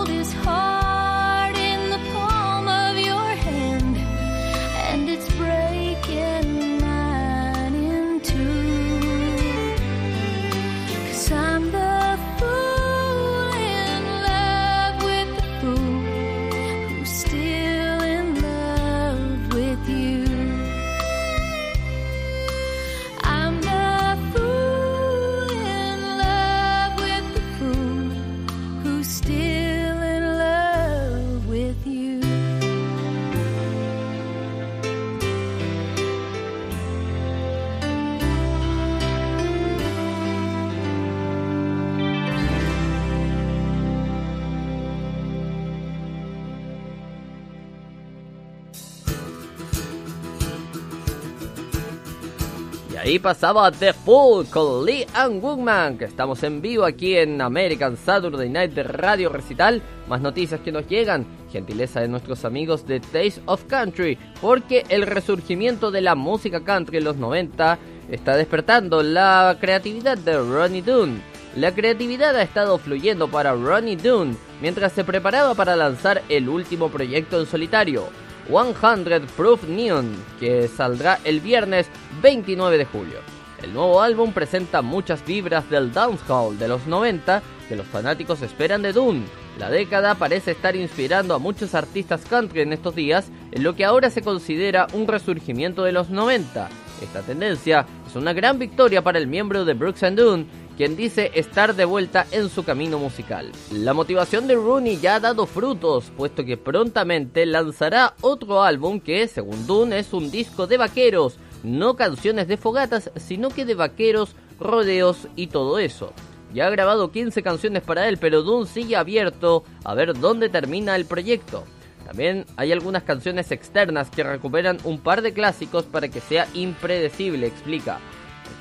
pasaba 53.19 53.71
The 53.71 53.93
Fool 53.93 54.45
con 54.47 54.85
Lee 54.85 55.05
and 55.13 55.41
Woodman, 55.41 55.97
que 55.97 56.05
estamos 56.05 56.43
en 56.43 56.61
vivo 56.61 56.85
aquí 56.85 57.17
en 57.17 57.41
American 57.41 57.97
Saturday 57.97 58.49
Night 58.49 58.73
de 58.73 58.83
Radio 58.83 59.29
Recital. 59.29 59.81
Más 60.07 60.21
noticias 60.21 60.59
que 60.61 60.71
nos 60.71 60.87
llegan, 60.87 61.25
gentileza 61.51 62.01
de 62.01 62.07
nuestros 62.07 62.45
amigos 62.45 62.85
de 62.87 62.99
Taste 62.99 63.41
of 63.45 63.63
Country, 63.65 64.17
porque 64.41 64.83
el 64.89 65.03
resurgimiento 65.03 65.91
de 65.91 66.01
la 66.01 66.15
música 66.15 66.63
country 66.63 66.97
en 66.97 67.03
los 67.03 67.17
90 67.17 67.77
está 68.09 68.35
despertando 68.35 69.03
la 69.03 69.57
creatividad 69.59 70.17
de 70.17 70.37
Ronnie 70.37 70.81
Dunn. 70.81 71.21
La 71.55 71.73
creatividad 71.73 72.35
ha 72.35 72.43
estado 72.43 72.77
fluyendo 72.77 73.27
para 73.29 73.53
Ronnie 73.53 73.95
Dunn 73.95 74.37
mientras 74.61 74.93
se 74.93 75.03
preparaba 75.03 75.55
para 75.55 75.75
lanzar 75.75 76.21
el 76.29 76.49
último 76.49 76.89
proyecto 76.89 77.39
en 77.39 77.47
solitario, 77.47 78.09
100 78.47 79.27
Proof 79.35 79.63
Neon, 79.63 80.15
que 80.39 80.67
saldrá 80.67 81.19
el 81.23 81.39
viernes 81.39 81.87
29 82.21 82.77
de 82.77 82.85
julio. 82.85 83.19
El 83.61 83.73
nuevo 83.73 84.01
álbum 84.01 84.33
presenta 84.33 84.81
muchas 84.81 85.25
vibras 85.25 85.69
del 85.69 85.91
dancehall 85.91 86.59
de 86.59 86.67
los 86.67 86.85
90 86.85 87.41
que 87.67 87.75
los 87.75 87.87
fanáticos 87.87 88.41
esperan 88.41 88.81
de 88.81 88.93
Dune. 88.93 89.25
La 89.57 89.69
década 89.69 90.15
parece 90.15 90.51
estar 90.51 90.75
inspirando 90.75 91.33
a 91.33 91.39
muchos 91.39 91.73
artistas 91.73 92.23
country 92.29 92.61
en 92.61 92.73
estos 92.73 92.95
días, 92.95 93.29
en 93.51 93.63
lo 93.63 93.75
que 93.75 93.85
ahora 93.85 94.09
se 94.09 94.21
considera 94.21 94.87
un 94.93 95.07
resurgimiento 95.07 95.83
de 95.83 95.91
los 95.91 96.09
90. 96.09 96.69
Esta 97.01 97.21
tendencia 97.21 97.85
es 98.07 98.15
una 98.15 98.33
gran 98.33 98.59
victoria 98.59 99.03
para 99.03 99.17
el 99.17 99.27
miembro 99.27 99.65
de 99.65 99.73
Brooks 99.73 100.03
and 100.03 100.19
Dunn, 100.19 100.47
quien 100.77 100.95
dice 100.95 101.31
estar 101.33 101.75
de 101.75 101.85
vuelta 101.85 102.27
en 102.31 102.49
su 102.49 102.63
camino 102.63 102.99
musical. 102.99 103.51
La 103.71 103.95
motivación 103.95 104.47
de 104.47 104.55
Rooney 104.55 104.99
ya 104.99 105.15
ha 105.15 105.19
dado 105.19 105.47
frutos, 105.47 106.11
puesto 106.15 106.45
que 106.45 106.55
prontamente 106.55 107.47
lanzará 107.47 108.13
otro 108.21 108.61
álbum 108.61 108.99
que, 108.99 109.27
según 109.27 109.65
Dunn, 109.65 109.91
es 109.91 110.13
un 110.13 110.29
disco 110.29 110.67
de 110.67 110.77
vaqueros, 110.77 111.37
no 111.63 111.95
canciones 111.95 112.47
de 112.47 112.57
fogatas, 112.57 113.11
sino 113.15 113.49
que 113.49 113.65
de 113.65 113.73
vaqueros, 113.73 114.35
rodeos 114.59 115.27
y 115.35 115.47
todo 115.47 115.79
eso. 115.79 116.13
Ya 116.53 116.67
ha 116.67 116.69
grabado 116.69 117.11
15 117.11 117.41
canciones 117.41 117.81
para 117.81 118.07
él, 118.07 118.17
pero 118.17 118.43
Dunn 118.43 118.67
sigue 118.67 118.95
abierto 118.95 119.63
a 119.83 119.95
ver 119.95 120.17
dónde 120.17 120.47
termina 120.47 120.95
el 120.95 121.05
proyecto. 121.05 121.63
También 122.05 122.45
hay 122.55 122.71
algunas 122.71 123.03
canciones 123.03 123.51
externas 123.51 124.09
que 124.09 124.23
recuperan 124.23 124.77
un 124.85 124.99
par 124.99 125.21
de 125.21 125.33
clásicos 125.33 125.83
para 125.85 126.07
que 126.07 126.21
sea 126.21 126.47
impredecible, 126.53 127.47
explica. 127.47 127.99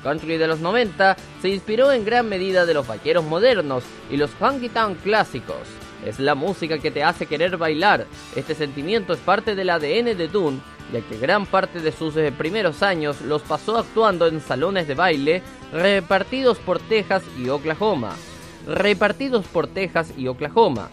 Country 0.07 0.37
de 0.37 0.47
los 0.47 0.61
90 0.61 1.17
se 1.41 1.49
inspiró 1.49 1.91
en 1.91 2.05
gran 2.05 2.29
medida 2.29 2.65
de 2.65 2.73
los 2.73 2.87
vaqueros 2.87 3.25
modernos 3.25 3.83
y 4.09 4.15
los 4.15 4.31
funky 4.31 4.69
town 4.69 4.95
clásicos. 4.95 5.67
Es 6.05 6.17
la 6.17 6.33
música 6.33 6.77
que 6.77 6.91
te 6.91 7.03
hace 7.03 7.25
querer 7.25 7.57
bailar. 7.57 8.05
Este 8.33 8.55
sentimiento 8.55 9.11
es 9.11 9.19
parte 9.19 9.53
del 9.53 9.69
ADN 9.69 10.17
de 10.17 10.29
Dune, 10.29 10.61
ya 10.93 11.01
que 11.01 11.17
gran 11.17 11.45
parte 11.45 11.81
de 11.81 11.91
sus 11.91 12.15
eh, 12.15 12.31
primeros 12.31 12.83
años 12.83 13.19
los 13.19 13.41
pasó 13.41 13.77
actuando 13.77 14.27
en 14.27 14.39
salones 14.39 14.87
de 14.87 14.95
baile 14.95 15.43
repartidos 15.73 16.57
por 16.59 16.79
Texas 16.79 17.23
y 17.37 17.49
Oklahoma. 17.49 18.15
Repartidos 18.65 19.45
por 19.47 19.67
Texas 19.67 20.13
y 20.17 20.27
Oklahoma. 20.27 20.89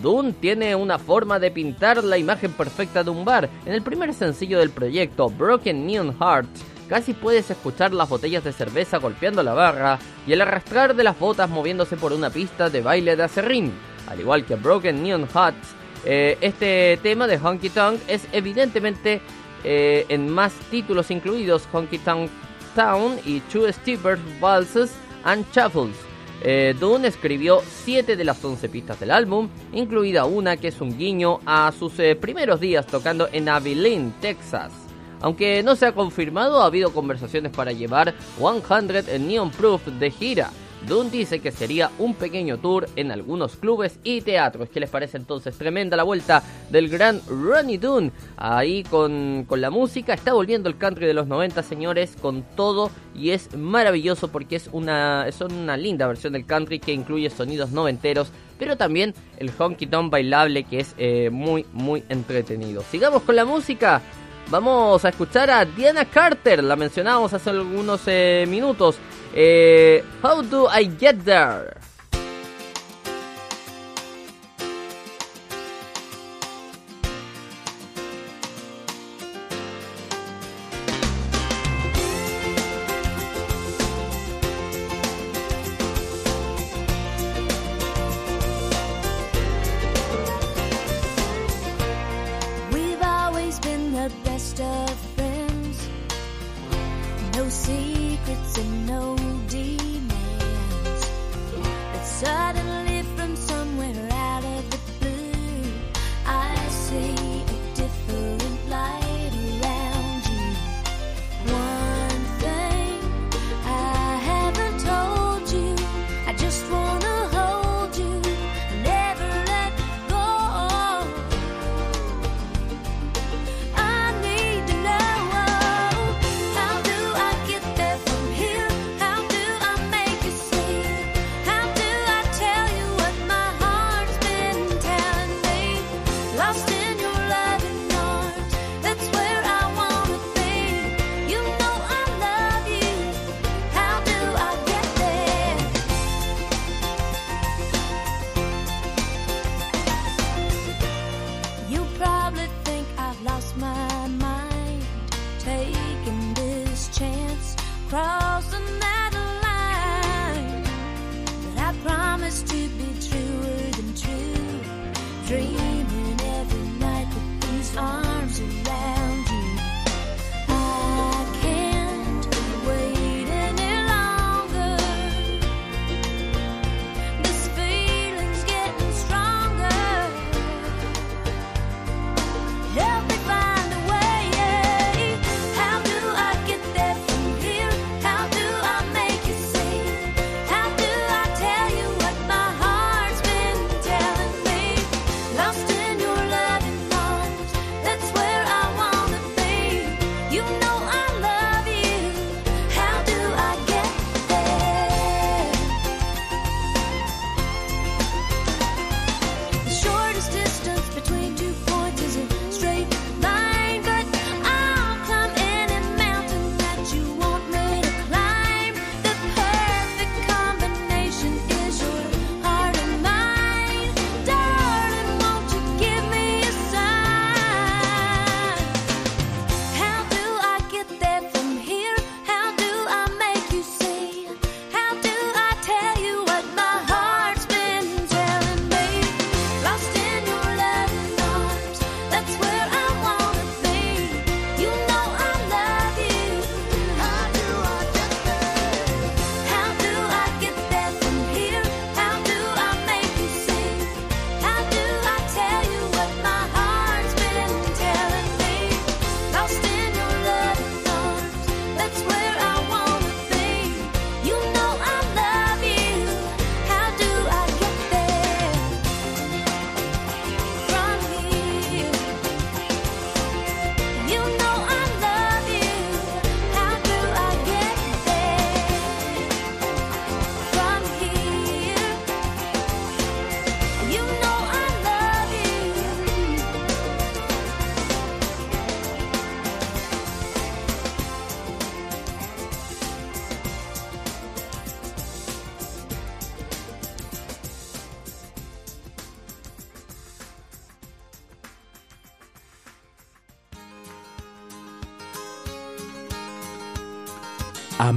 Dune 0.00 0.34
tiene 0.34 0.76
una 0.76 1.00
forma 1.00 1.40
de 1.40 1.50
pintar 1.50 2.04
la 2.04 2.16
imagen 2.16 2.52
perfecta 2.52 3.02
de 3.02 3.10
un 3.10 3.24
bar. 3.24 3.50
En 3.66 3.72
el 3.72 3.82
primer 3.82 4.14
sencillo 4.14 4.60
del 4.60 4.70
proyecto, 4.70 5.30
Broken 5.30 5.84
Neon 5.84 6.16
Hearts, 6.16 6.64
casi 6.92 7.14
puedes 7.14 7.50
escuchar 7.50 7.94
las 7.94 8.06
botellas 8.06 8.44
de 8.44 8.52
cerveza 8.52 8.98
golpeando 8.98 9.42
la 9.42 9.54
barra 9.54 9.98
y 10.26 10.34
el 10.34 10.42
arrastrar 10.42 10.94
de 10.94 11.02
las 11.02 11.18
botas 11.18 11.48
moviéndose 11.48 11.96
por 11.96 12.12
una 12.12 12.28
pista 12.28 12.68
de 12.68 12.82
baile 12.82 13.16
de 13.16 13.22
acerrín. 13.22 13.72
Al 14.08 14.20
igual 14.20 14.44
que 14.44 14.56
Broken 14.56 15.02
Neon 15.02 15.26
Hearts, 15.26 15.68
eh, 16.04 16.36
este 16.42 16.98
tema 17.02 17.26
de 17.26 17.38
Honky 17.38 17.70
Tonk 17.70 17.98
es 18.08 18.28
evidentemente 18.32 19.22
eh, 19.64 20.04
en 20.10 20.28
más 20.28 20.52
títulos 20.70 21.10
incluidos 21.10 21.66
Honky 21.72 21.96
Tonk 21.96 22.30
Town 22.74 23.18
y 23.24 23.40
Two 23.40 23.72
Steepers, 23.72 24.20
Valses 24.38 24.92
and 25.24 25.46
Shuffles. 25.50 25.96
Eh, 26.42 26.74
Dune 26.78 27.08
escribió 27.08 27.62
7 27.84 28.16
de 28.16 28.24
las 28.24 28.44
11 28.44 28.68
pistas 28.68 29.00
del 29.00 29.12
álbum, 29.12 29.48
incluida 29.72 30.26
una 30.26 30.58
que 30.58 30.68
es 30.68 30.78
un 30.82 30.98
guiño 30.98 31.40
a 31.46 31.72
sus 31.72 31.98
eh, 31.98 32.16
primeros 32.16 32.60
días 32.60 32.86
tocando 32.86 33.30
en 33.32 33.48
Abilene, 33.48 34.12
Texas. 34.20 34.81
Aunque 35.22 35.62
no 35.62 35.76
se 35.76 35.86
ha 35.86 35.92
confirmado, 35.92 36.60
ha 36.60 36.66
habido 36.66 36.92
conversaciones 36.92 37.52
para 37.52 37.72
llevar 37.72 38.12
100 38.36 39.26
Neon 39.26 39.50
Proof 39.50 39.86
de 39.86 40.10
gira. 40.10 40.50
Dunn 40.86 41.10
dice 41.10 41.38
que 41.38 41.52
sería 41.52 41.90
un 41.98 42.14
pequeño 42.14 42.58
tour 42.58 42.88
en 42.96 43.12
algunos 43.12 43.56
clubes 43.56 43.98
y 44.02 44.20
teatros. 44.20 44.68
¿Qué 44.68 44.80
les 44.80 44.90
parece 44.90 45.16
entonces? 45.16 45.56
Tremenda 45.56 45.96
la 45.96 46.02
vuelta 46.02 46.42
del 46.70 46.88
gran 46.88 47.20
Ronnie 47.28 47.78
Dunn. 47.78 48.12
Ahí 48.36 48.82
con, 48.82 49.44
con, 49.46 49.60
la 49.60 49.70
música. 49.70 50.12
Está 50.12 50.32
volviendo 50.32 50.68
el 50.68 50.76
country 50.76 51.06
de 51.06 51.14
los 51.14 51.28
90, 51.28 51.62
señores, 51.62 52.16
con 52.20 52.42
todo. 52.56 52.90
Y 53.14 53.30
es 53.30 53.56
maravilloso 53.56 54.28
porque 54.28 54.56
es 54.56 54.68
una, 54.72 55.26
es 55.28 55.40
una 55.40 55.76
linda 55.76 56.08
versión 56.08 56.32
del 56.32 56.46
country 56.46 56.80
que 56.80 56.92
incluye 56.92 57.30
sonidos 57.30 57.70
noventeros. 57.70 58.32
Pero 58.58 58.76
también 58.76 59.14
el 59.38 59.52
honky 59.56 59.86
tonk 59.86 60.10
bailable 60.10 60.64
que 60.64 60.80
es 60.80 60.94
eh, 60.98 61.30
muy, 61.30 61.64
muy 61.72 62.02
entretenido. 62.08 62.82
Sigamos 62.82 63.22
con 63.22 63.36
la 63.36 63.44
música. 63.44 64.02
Vamos 64.50 65.04
a 65.04 65.08
escuchar 65.08 65.50
a 65.50 65.64
Diana 65.64 66.04
Carter, 66.04 66.62
la 66.62 66.76
mencionamos 66.76 67.32
hace 67.32 67.50
algunos 67.50 68.02
eh, 68.06 68.44
minutos. 68.48 68.96
Eh, 69.34 70.04
How 70.22 70.42
do 70.42 70.68
I 70.68 70.90
get 70.98 71.16
there? 71.24 71.74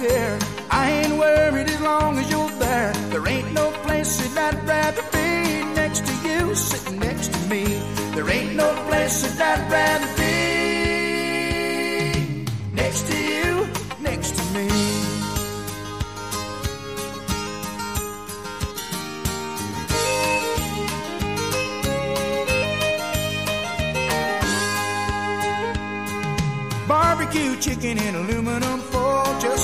Care. 0.00 0.38
I 0.70 0.90
ain't 0.90 1.18
worried 1.18 1.68
as 1.68 1.80
long 1.80 2.18
as 2.18 2.30
you're 2.30 2.50
there. 2.58 2.92
There 3.10 3.26
ain't 3.26 3.52
no 3.52 3.70
place 3.86 4.12
that 4.20 4.54
I'd 4.54 4.66
rather 4.66 5.02
be 5.12 5.64
next 5.74 6.06
to 6.06 6.12
you, 6.28 6.54
sitting 6.54 6.98
next 6.98 7.32
to 7.32 7.40
me. 7.48 7.64
There 8.14 8.28
ain't 8.30 8.54
no 8.54 8.72
place 8.88 9.22
that 9.22 9.40
I'd 9.52 9.70
rather 9.70 10.10
be 10.22 10.34
next 12.72 13.06
to 13.10 13.16
you, 13.32 13.66
next 14.00 14.36
to 14.36 14.42
me. 14.54 14.68
Barbecue 26.86 27.56
chicken 27.60 27.98
in 27.98 28.14
aluminum 28.14 28.80
foil, 28.80 28.97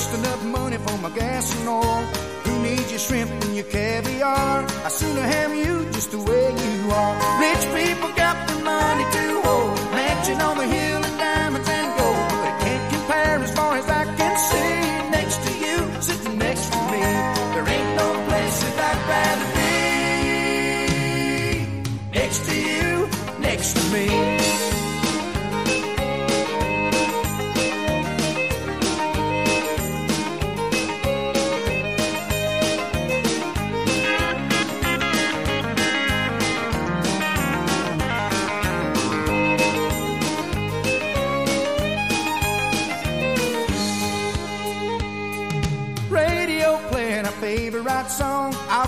just 0.05 0.19
enough 0.19 0.45
money 0.45 0.77
for 0.77 0.99
my 0.99 1.11
gas 1.11 1.59
and 1.59 1.69
oil. 1.69 2.05
Who 2.45 2.62
needs 2.62 2.90
your 2.90 2.99
shrimp 2.99 3.31
and 3.31 3.55
your 3.55 3.64
caviar? 3.64 4.67
I 4.85 4.88
sooner 4.88 5.23
have 5.23 5.55
you 5.55 5.87
just 5.93 6.11
the 6.11 6.19
way 6.19 6.47
you 6.64 6.90
are. 6.90 7.14
Rich 7.40 7.64
people 7.79 8.11
got 8.14 8.37
the 8.49 8.57
money 8.62 9.05
to 9.17 9.40
hold, 9.47 9.75
mansion 9.93 10.40
on 10.40 10.59
the 10.59 10.67
hill 10.67 11.05
and 11.09 11.19
diamonds 11.19 11.69
and 11.69 11.88
gold, 11.99 12.29
but 12.31 12.49
it 12.51 12.57
can't 12.64 12.93
compare 12.93 13.38
as 13.47 13.53
far 13.55 13.77
as 13.79 13.88
I 13.88 14.05
can 14.19 14.37
see. 14.51 15.11
Next 15.17 15.38
to 15.47 15.51
you, 15.64 15.77
sitting 16.03 16.38
next 16.38 16.67
to 16.73 16.79
me, 16.93 17.03
there 17.55 17.69
ain't 17.77 17.97
no 18.03 18.09
place 18.29 18.57
that 18.64 18.77
I'd 18.90 19.01
rather 19.14 19.49
be. 19.57 19.71
Next 22.19 22.40
to 22.49 22.55
you, 22.55 23.09
next 23.40 23.73
to 23.77 23.83
me. 23.95 24.43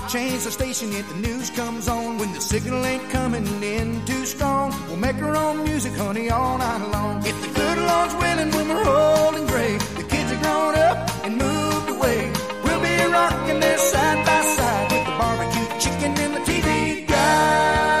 Change 0.07 0.43
the 0.45 0.51
station 0.51 0.93
if 0.93 1.07
the 1.09 1.15
news 1.15 1.49
comes 1.49 1.89
on. 1.89 2.17
When 2.17 2.31
the 2.33 2.39
signal 2.39 2.85
ain't 2.85 3.09
coming 3.09 3.45
in 3.61 4.05
too 4.05 4.25
strong, 4.25 4.73
we'll 4.87 4.95
make 4.95 5.21
our 5.21 5.35
own 5.35 5.65
music, 5.65 5.93
honey, 5.93 6.29
all 6.29 6.57
night 6.57 6.87
long. 6.91 7.25
If 7.25 7.41
the 7.41 7.49
good 7.59 7.77
Lord's 7.77 8.15
willing, 8.15 8.51
when 8.51 8.69
we're 8.69 8.87
old 8.87 9.35
and 9.35 9.47
gray, 9.49 9.77
the 9.99 10.03
kids 10.03 10.31
are 10.31 10.39
grown 10.41 10.75
up 10.75 11.25
and 11.25 11.37
moved 11.37 11.89
away. 11.89 12.31
We'll 12.63 12.79
be 12.81 12.95
rocking 13.11 13.59
there 13.59 13.77
side 13.77 14.25
by 14.25 14.41
side 14.55 14.91
with 14.93 15.05
the 15.05 15.11
barbecue 15.11 15.67
chicken 15.79 16.17
and 16.23 16.33
the 16.35 16.39
TV 16.49 17.05
guide. 17.07 17.97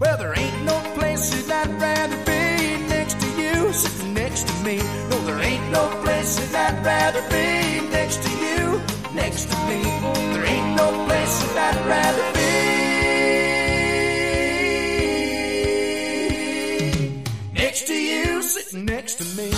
Well, 0.00 0.16
there 0.16 0.38
ain't 0.38 0.64
no 0.64 0.80
place 0.94 1.28
that 1.46 1.68
I'd 1.68 1.80
rather 1.80 2.16
be 2.24 2.78
next 2.88 3.20
to 3.20 3.26
you, 3.40 3.72
sitting 3.74 4.14
next 4.14 4.48
to 4.48 4.54
me. 4.64 4.78
No, 5.10 5.18
there 5.26 5.40
ain't 5.40 5.70
no 5.70 5.86
place 6.02 6.36
that 6.50 6.72
I'd 6.72 6.84
rather 6.84 7.22
be 7.28 7.80
next 7.90 8.22
to 8.22 8.30
you, 8.30 8.59
next 9.40 9.54
to 9.54 9.58
me. 9.66 9.82
There 10.32 10.44
ain't 10.44 10.76
no 10.76 10.88
place 11.06 11.36
that 11.54 11.74
I'd 11.74 11.86
rather 11.86 12.32
be 12.34 12.40
next 17.54 17.86
to 17.86 17.94
you, 17.94 18.42
sitting 18.42 18.84
next 18.84 19.14
to 19.16 19.24
me. 19.36 19.50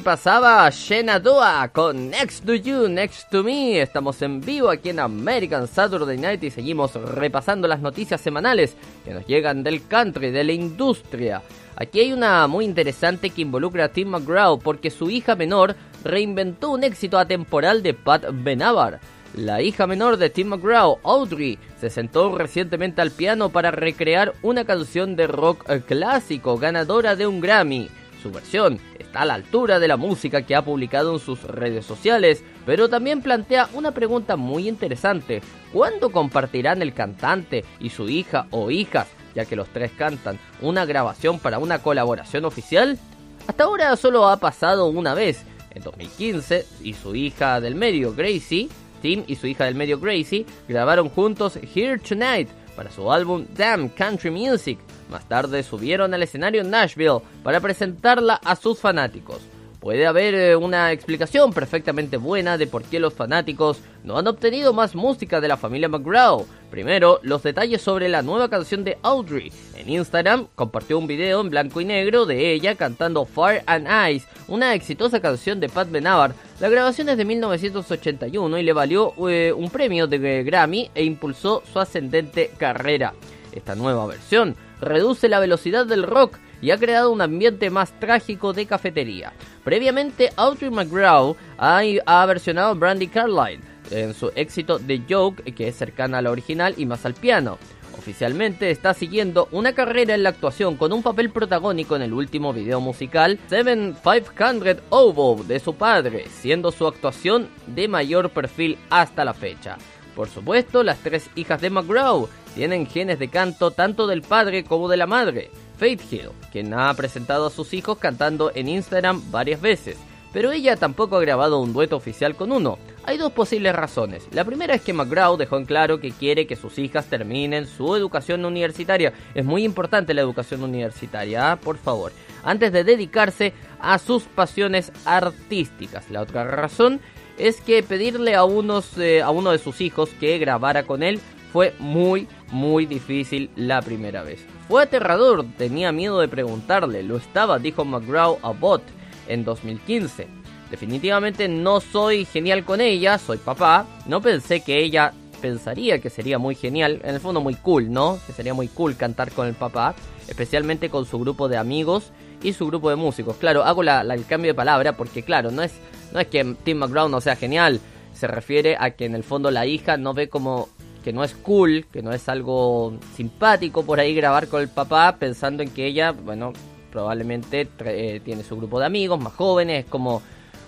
Pasaba 0.00 0.68
Shenandoah 0.70 1.68
con 1.72 2.10
Next 2.10 2.44
to 2.44 2.54
You, 2.54 2.88
Next 2.88 3.30
to 3.30 3.42
Me. 3.42 3.80
Estamos 3.80 4.20
en 4.22 4.40
vivo 4.40 4.70
aquí 4.70 4.90
en 4.90 5.00
American 5.00 5.66
Saturday 5.66 6.16
Night 6.16 6.42
y 6.42 6.50
seguimos 6.50 6.94
repasando 6.94 7.68
las 7.68 7.80
noticias 7.80 8.20
semanales 8.20 8.76
que 9.04 9.12
nos 9.12 9.26
llegan 9.26 9.62
del 9.62 9.86
country, 9.86 10.30
de 10.30 10.44
la 10.44 10.52
industria. 10.52 11.42
Aquí 11.76 12.00
hay 12.00 12.12
una 12.12 12.46
muy 12.46 12.64
interesante 12.64 13.30
que 13.30 13.42
involucra 13.42 13.86
a 13.86 13.88
Tim 13.88 14.08
McGraw 14.08 14.58
porque 14.58 14.90
su 14.90 15.10
hija 15.10 15.34
menor 15.34 15.76
reinventó 16.04 16.70
un 16.70 16.84
éxito 16.84 17.18
atemporal 17.18 17.82
de 17.82 17.94
Pat 17.94 18.26
Benavar. 18.32 19.00
La 19.34 19.62
hija 19.62 19.86
menor 19.86 20.16
de 20.16 20.30
Tim 20.30 20.48
McGraw, 20.48 20.98
Audrey, 21.04 21.58
se 21.80 21.90
sentó 21.90 22.36
recientemente 22.36 23.00
al 23.00 23.10
piano 23.10 23.50
para 23.50 23.70
recrear 23.70 24.34
una 24.42 24.64
canción 24.64 25.14
de 25.14 25.26
rock 25.26 25.64
clásico 25.86 26.58
ganadora 26.58 27.16
de 27.16 27.26
un 27.26 27.40
Grammy. 27.40 27.88
Su 28.22 28.30
versión 28.30 28.78
está 28.98 29.22
a 29.22 29.24
la 29.24 29.34
altura 29.34 29.78
de 29.78 29.88
la 29.88 29.96
música 29.96 30.42
que 30.42 30.54
ha 30.54 30.64
publicado 30.64 31.14
en 31.14 31.20
sus 31.20 31.42
redes 31.44 31.86
sociales, 31.86 32.44
pero 32.66 32.88
también 32.88 33.22
plantea 33.22 33.68
una 33.72 33.92
pregunta 33.92 34.36
muy 34.36 34.68
interesante. 34.68 35.40
¿Cuándo 35.72 36.10
compartirán 36.10 36.82
el 36.82 36.92
cantante 36.92 37.64
y 37.78 37.90
su 37.90 38.08
hija 38.08 38.46
o 38.50 38.70
hijas, 38.70 39.08
ya 39.34 39.44
que 39.46 39.56
los 39.56 39.68
tres 39.68 39.92
cantan, 39.96 40.38
una 40.60 40.84
grabación 40.84 41.38
para 41.38 41.58
una 41.58 41.78
colaboración 41.78 42.44
oficial? 42.44 42.98
Hasta 43.46 43.64
ahora 43.64 43.96
solo 43.96 44.28
ha 44.28 44.36
pasado 44.36 44.86
una 44.88 45.14
vez. 45.14 45.44
En 45.72 45.82
2015, 45.82 46.66
y 46.82 46.94
su 46.94 47.14
hija 47.14 47.60
del 47.60 47.76
medio, 47.76 48.12
Gracie, 48.12 48.68
Tim 49.00 49.22
y 49.28 49.36
su 49.36 49.46
hija 49.46 49.64
del 49.64 49.76
medio, 49.76 50.00
Gracie, 50.00 50.44
grabaron 50.68 51.08
juntos 51.08 51.56
Here 51.74 51.98
Tonight 51.98 52.48
para 52.80 52.90
su 52.90 53.12
álbum 53.12 53.44
Damn 53.58 53.90
Country 53.90 54.30
Music. 54.30 54.78
Más 55.10 55.28
tarde 55.28 55.62
subieron 55.62 56.14
al 56.14 56.22
escenario 56.22 56.62
en 56.62 56.70
Nashville 56.70 57.20
para 57.42 57.60
presentarla 57.60 58.40
a 58.42 58.56
sus 58.56 58.78
fanáticos. 58.78 59.42
Puede 59.80 60.06
haber 60.06 60.34
eh, 60.34 60.56
una 60.56 60.92
explicación 60.92 61.54
perfectamente 61.54 62.18
buena 62.18 62.58
de 62.58 62.66
por 62.66 62.84
qué 62.84 63.00
los 63.00 63.14
fanáticos 63.14 63.80
no 64.04 64.18
han 64.18 64.26
obtenido 64.26 64.74
más 64.74 64.94
música 64.94 65.40
de 65.40 65.48
la 65.48 65.56
familia 65.56 65.88
McGraw. 65.88 66.46
Primero, 66.70 67.18
los 67.22 67.42
detalles 67.42 67.80
sobre 67.80 68.10
la 68.10 68.20
nueva 68.20 68.50
canción 68.50 68.84
de 68.84 68.98
Audrey. 69.02 69.50
En 69.76 69.88
Instagram 69.88 70.48
compartió 70.54 70.98
un 70.98 71.06
video 71.06 71.40
en 71.40 71.48
blanco 71.48 71.80
y 71.80 71.86
negro 71.86 72.26
de 72.26 72.52
ella 72.52 72.74
cantando 72.74 73.24
Fire 73.24 73.62
and 73.64 73.88
Ice, 74.10 74.26
una 74.48 74.74
exitosa 74.74 75.20
canción 75.20 75.60
de 75.60 75.70
Pat 75.70 75.90
Benavar. 75.90 76.34
La 76.60 76.68
grabación 76.68 77.08
es 77.08 77.16
de 77.16 77.24
1981 77.24 78.58
y 78.58 78.62
le 78.62 78.72
valió 78.74 79.14
eh, 79.30 79.54
un 79.56 79.70
premio 79.70 80.06
de 80.06 80.44
Grammy 80.44 80.90
e 80.94 81.04
impulsó 81.04 81.62
su 81.72 81.80
ascendente 81.80 82.50
carrera. 82.58 83.14
Esta 83.52 83.74
nueva 83.74 84.06
versión 84.06 84.56
reduce 84.78 85.30
la 85.30 85.40
velocidad 85.40 85.86
del 85.86 86.02
rock 86.02 86.36
y 86.60 86.70
ha 86.70 86.78
creado 86.78 87.10
un 87.10 87.22
ambiente 87.22 87.70
más 87.70 87.98
trágico 87.98 88.52
de 88.52 88.66
cafetería. 88.66 89.32
Previamente, 89.64 90.30
Audrey 90.36 90.70
McGraw 90.70 91.36
ha, 91.58 91.82
ha 92.06 92.26
versionado 92.26 92.74
Brandy 92.74 93.08
Carlile 93.08 93.60
en 93.90 94.14
su 94.14 94.30
éxito 94.34 94.78
The 94.78 95.02
Joke, 95.08 95.42
que 95.54 95.68
es 95.68 95.76
cercana 95.76 96.18
a 96.18 96.22
la 96.22 96.30
original 96.30 96.74
y 96.76 96.86
más 96.86 97.04
al 97.04 97.14
piano. 97.14 97.58
Oficialmente 97.98 98.70
está 98.70 98.94
siguiendo 98.94 99.48
una 99.52 99.74
carrera 99.74 100.14
en 100.14 100.22
la 100.22 100.30
actuación 100.30 100.76
con 100.76 100.92
un 100.92 101.02
papel 101.02 101.28
protagónico 101.30 101.96
en 101.96 102.02
el 102.02 102.14
último 102.14 102.52
video 102.52 102.80
musical 102.80 103.38
7500 103.48 104.82
Oboe 104.88 105.44
de 105.44 105.60
su 105.60 105.74
padre, 105.74 106.24
siendo 106.30 106.72
su 106.72 106.86
actuación 106.86 107.48
de 107.66 107.88
mayor 107.88 108.30
perfil 108.30 108.78
hasta 108.88 109.24
la 109.24 109.34
fecha. 109.34 109.76
Por 110.16 110.28
supuesto, 110.28 110.82
las 110.82 110.98
tres 110.98 111.28
hijas 111.34 111.60
de 111.60 111.70
McGraw 111.70 112.28
tienen 112.54 112.86
genes 112.86 113.18
de 113.18 113.28
canto 113.28 113.70
tanto 113.70 114.06
del 114.06 114.22
padre 114.22 114.64
como 114.64 114.88
de 114.88 114.96
la 114.96 115.06
madre. 115.06 115.50
Faith 115.78 116.12
Hill, 116.12 116.30
quien 116.52 116.74
ha 116.74 116.92
presentado 116.94 117.46
a 117.46 117.50
sus 117.50 117.72
hijos 117.72 117.98
cantando 117.98 118.52
en 118.54 118.68
Instagram 118.68 119.30
varias 119.30 119.60
veces, 119.60 119.96
pero 120.32 120.52
ella 120.52 120.76
tampoco 120.76 121.16
ha 121.16 121.20
grabado 121.20 121.60
un 121.60 121.72
dueto 121.72 121.96
oficial 121.96 122.36
con 122.36 122.52
uno. 122.52 122.78
Hay 123.04 123.16
dos 123.16 123.32
posibles 123.32 123.74
razones. 123.74 124.28
La 124.32 124.44
primera 124.44 124.74
es 124.74 124.82
que 124.82 124.92
McGraw 124.92 125.36
dejó 125.36 125.56
en 125.56 125.64
claro 125.64 126.00
que 126.00 126.12
quiere 126.12 126.46
que 126.46 126.54
sus 126.54 126.78
hijas 126.78 127.06
terminen 127.06 127.66
su 127.66 127.96
educación 127.96 128.44
universitaria. 128.44 129.12
Es 129.34 129.44
muy 129.44 129.64
importante 129.64 130.14
la 130.14 130.20
educación 130.20 130.62
universitaria, 130.62 131.50
¿ah? 131.50 131.56
por 131.56 131.78
favor, 131.78 132.12
antes 132.44 132.72
de 132.72 132.84
dedicarse 132.84 133.54
a 133.80 133.98
sus 133.98 134.24
pasiones 134.24 134.92
artísticas. 135.06 136.10
La 136.10 136.20
otra 136.20 136.44
razón 136.44 137.00
es 137.38 137.60
que 137.62 137.82
pedirle 137.82 138.34
a, 138.34 138.44
unos, 138.44 138.98
eh, 138.98 139.22
a 139.22 139.30
uno 139.30 139.50
de 139.50 139.58
sus 139.58 139.80
hijos 139.80 140.10
que 140.20 140.38
grabara 140.38 140.82
con 140.82 141.02
él 141.02 141.20
fue 141.52 141.74
muy, 141.78 142.28
muy 142.50 142.86
difícil 142.86 143.50
la 143.56 143.82
primera 143.82 144.22
vez. 144.22 144.44
Fue 144.68 144.82
aterrador, 144.82 145.44
tenía 145.56 145.92
miedo 145.92 146.20
de 146.20 146.28
preguntarle, 146.28 147.02
lo 147.02 147.16
estaba, 147.16 147.58
dijo 147.58 147.84
McGraw 147.84 148.38
a 148.42 148.50
Bot 148.50 148.82
en 149.28 149.44
2015. 149.44 150.26
Definitivamente 150.70 151.48
no 151.48 151.80
soy 151.80 152.24
genial 152.24 152.64
con 152.64 152.80
ella, 152.80 153.18
soy 153.18 153.38
papá. 153.38 153.86
No 154.06 154.22
pensé 154.22 154.60
que 154.60 154.78
ella 154.78 155.12
pensaría 155.40 155.98
que 155.98 156.10
sería 156.10 156.38
muy 156.38 156.54
genial, 156.54 157.00
en 157.02 157.14
el 157.14 157.20
fondo 157.20 157.40
muy 157.40 157.54
cool, 157.54 157.90
¿no? 157.92 158.18
Que 158.26 158.32
sería 158.32 158.54
muy 158.54 158.68
cool 158.68 158.96
cantar 158.96 159.32
con 159.32 159.48
el 159.48 159.54
papá, 159.54 159.94
especialmente 160.28 160.90
con 160.90 161.06
su 161.06 161.18
grupo 161.18 161.48
de 161.48 161.56
amigos 161.56 162.12
y 162.42 162.52
su 162.52 162.66
grupo 162.66 162.90
de 162.90 162.96
músicos. 162.96 163.36
Claro, 163.36 163.64
hago 163.64 163.82
el 163.82 164.26
cambio 164.26 164.52
de 164.52 164.54
palabra 164.54 164.96
porque, 164.96 165.22
claro, 165.22 165.50
no 165.50 165.62
es, 165.62 165.72
no 166.12 166.20
es 166.20 166.28
que 166.28 166.54
Tim 166.62 166.78
McGraw 166.78 167.08
no 167.08 167.20
sea 167.20 167.36
genial, 167.36 167.80
se 168.14 168.26
refiere 168.26 168.76
a 168.78 168.90
que 168.90 169.06
en 169.06 169.14
el 169.14 169.24
fondo 169.24 169.50
la 169.50 169.66
hija 169.66 169.96
no 169.96 170.14
ve 170.14 170.28
como 170.28 170.68
que 171.02 171.12
no 171.12 171.24
es 171.24 171.34
cool, 171.34 171.86
que 171.92 172.02
no 172.02 172.12
es 172.12 172.28
algo 172.28 172.94
simpático 173.16 173.84
por 173.84 174.00
ahí 174.00 174.14
grabar 174.14 174.48
con 174.48 174.60
el 174.62 174.68
papá 174.68 175.16
pensando 175.18 175.62
en 175.62 175.70
que 175.70 175.86
ella, 175.86 176.12
bueno, 176.12 176.52
probablemente 176.90 177.68
eh, 177.84 178.20
tiene 178.24 178.42
su 178.42 178.56
grupo 178.56 178.80
de 178.80 178.86
amigos 178.86 179.20
más 179.20 179.32
jóvenes, 179.32 179.84
es 179.84 179.90
como, 179.90 180.22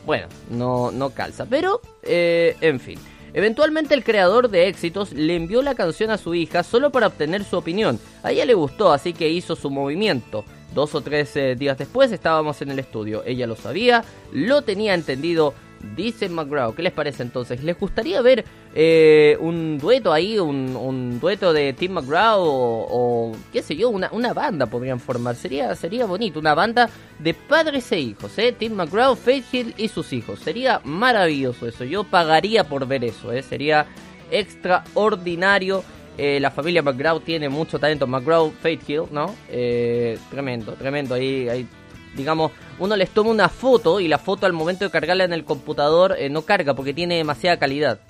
bueno, 0.07 0.29
no, 0.51 0.90
no 0.90 1.11
calza. 1.11 1.47
Pero, 1.47 1.81
eh, 2.03 2.57
en 2.61 2.81
fin. 2.81 2.99
Eventualmente 3.35 3.95
el 3.95 4.05
creador 4.05 4.51
de 4.51 4.68
éxitos 4.68 5.12
le 5.12 5.35
envió 5.35 5.62
la 5.62 5.75
canción 5.75 6.11
a 6.11 6.18
su 6.18 6.35
hija 6.35 6.62
solo 6.62 6.90
para 6.90 7.07
obtener 7.07 7.45
su 7.45 7.57
opinión. 7.57 7.99
A 8.23 8.31
ella 8.31 8.45
le 8.45 8.53
gustó, 8.53 8.92
así 8.92 9.14
que 9.14 9.31
hizo 9.31 9.57
su 9.57 9.71
movimiento. 9.71 10.45
Dos 10.75 10.95
o 10.95 11.01
tres 11.01 11.35
eh, 11.37 11.55
días 11.55 11.79
después 11.79 12.12
estábamos 12.12 12.61
en 12.61 12.71
el 12.71 12.79
estudio. 12.79 13.23
Ella 13.25 13.47
lo 13.47 13.57
sabía, 13.57 14.05
lo 14.33 14.62
tenía 14.62 14.92
entendido 14.95 15.55
Dice 15.97 16.29
McGraw, 16.29 16.75
¿qué 16.75 16.83
les 16.83 16.92
parece 16.92 17.23
entonces? 17.23 17.62
¿Les 17.62 17.79
gustaría 17.79 18.23
ver 18.23 18.45
eh, 18.75 19.37
un 19.40 19.79
dueto 19.79 20.12
ahí, 20.12 20.38
un, 20.38 21.18
dueto 21.21 21.53
de 21.53 21.73
Tim 21.73 21.92
McGraw 21.92 22.38
o, 22.40 23.33
qué 23.53 23.62
sé 23.62 23.77
yo, 23.77 23.90
una, 23.90 24.09
una, 24.12 24.33
banda 24.33 24.66
podrían 24.66 25.01
formar? 25.01 25.35
Sería, 25.35 25.75
sería 25.75 26.07
bonito, 26.07 26.38
una 26.38 26.55
banda 26.55 26.88
de 27.18 27.35
padres 27.35 27.90
e 27.92 27.99
hijos, 27.99 28.38
¿eh? 28.38 28.55
Tim 28.57 28.75
McGraw, 28.75 29.16
Faith 29.16 29.53
Hill 29.53 29.75
y 29.77 29.88
sus 29.88 30.12
hijos. 30.12 30.38
Sería 30.38 30.81
maravilloso 30.85 31.66
eso, 31.66 31.85
yo 31.85 32.05
pagaría 32.05 32.64
por 32.64 32.87
ver 32.87 33.05
eso, 33.05 33.33
¿eh? 33.33 33.42
Sería 33.42 33.87
extraordinario. 34.31 35.83
Eh, 36.16 36.38
la 36.40 36.51
familia 36.51 36.83
McGraw 36.83 37.21
tiene 37.21 37.49
mucho 37.49 37.79
talento. 37.79 38.07
McGraw, 38.07 38.53
Faith 38.53 38.88
Hill, 38.88 39.05
¿no? 39.11 39.35
Eh, 39.49 40.18
tremendo, 40.31 40.75
tremendo. 40.75 41.14
Ahí, 41.14 41.49
ahí 41.49 41.66
digamos, 42.14 42.53
uno 42.83 42.97
les 42.97 43.11
toma 43.11 43.31
una 43.31 43.49
foto 43.49 44.01
y 44.01 44.09
la 44.09 44.18
foto 44.18 44.45
al 44.45 44.53
momento 44.53 44.85
de 44.85 44.90
cargarla 44.90 45.23
en 45.23 45.33
el 45.33 45.45
computador 45.45 46.16
eh, 46.18 46.29
no 46.29 46.42
carga 46.42 46.75
porque 46.75 46.92
tiene 46.92 47.16
demasiada 47.16 47.57
calidad. 47.57 48.01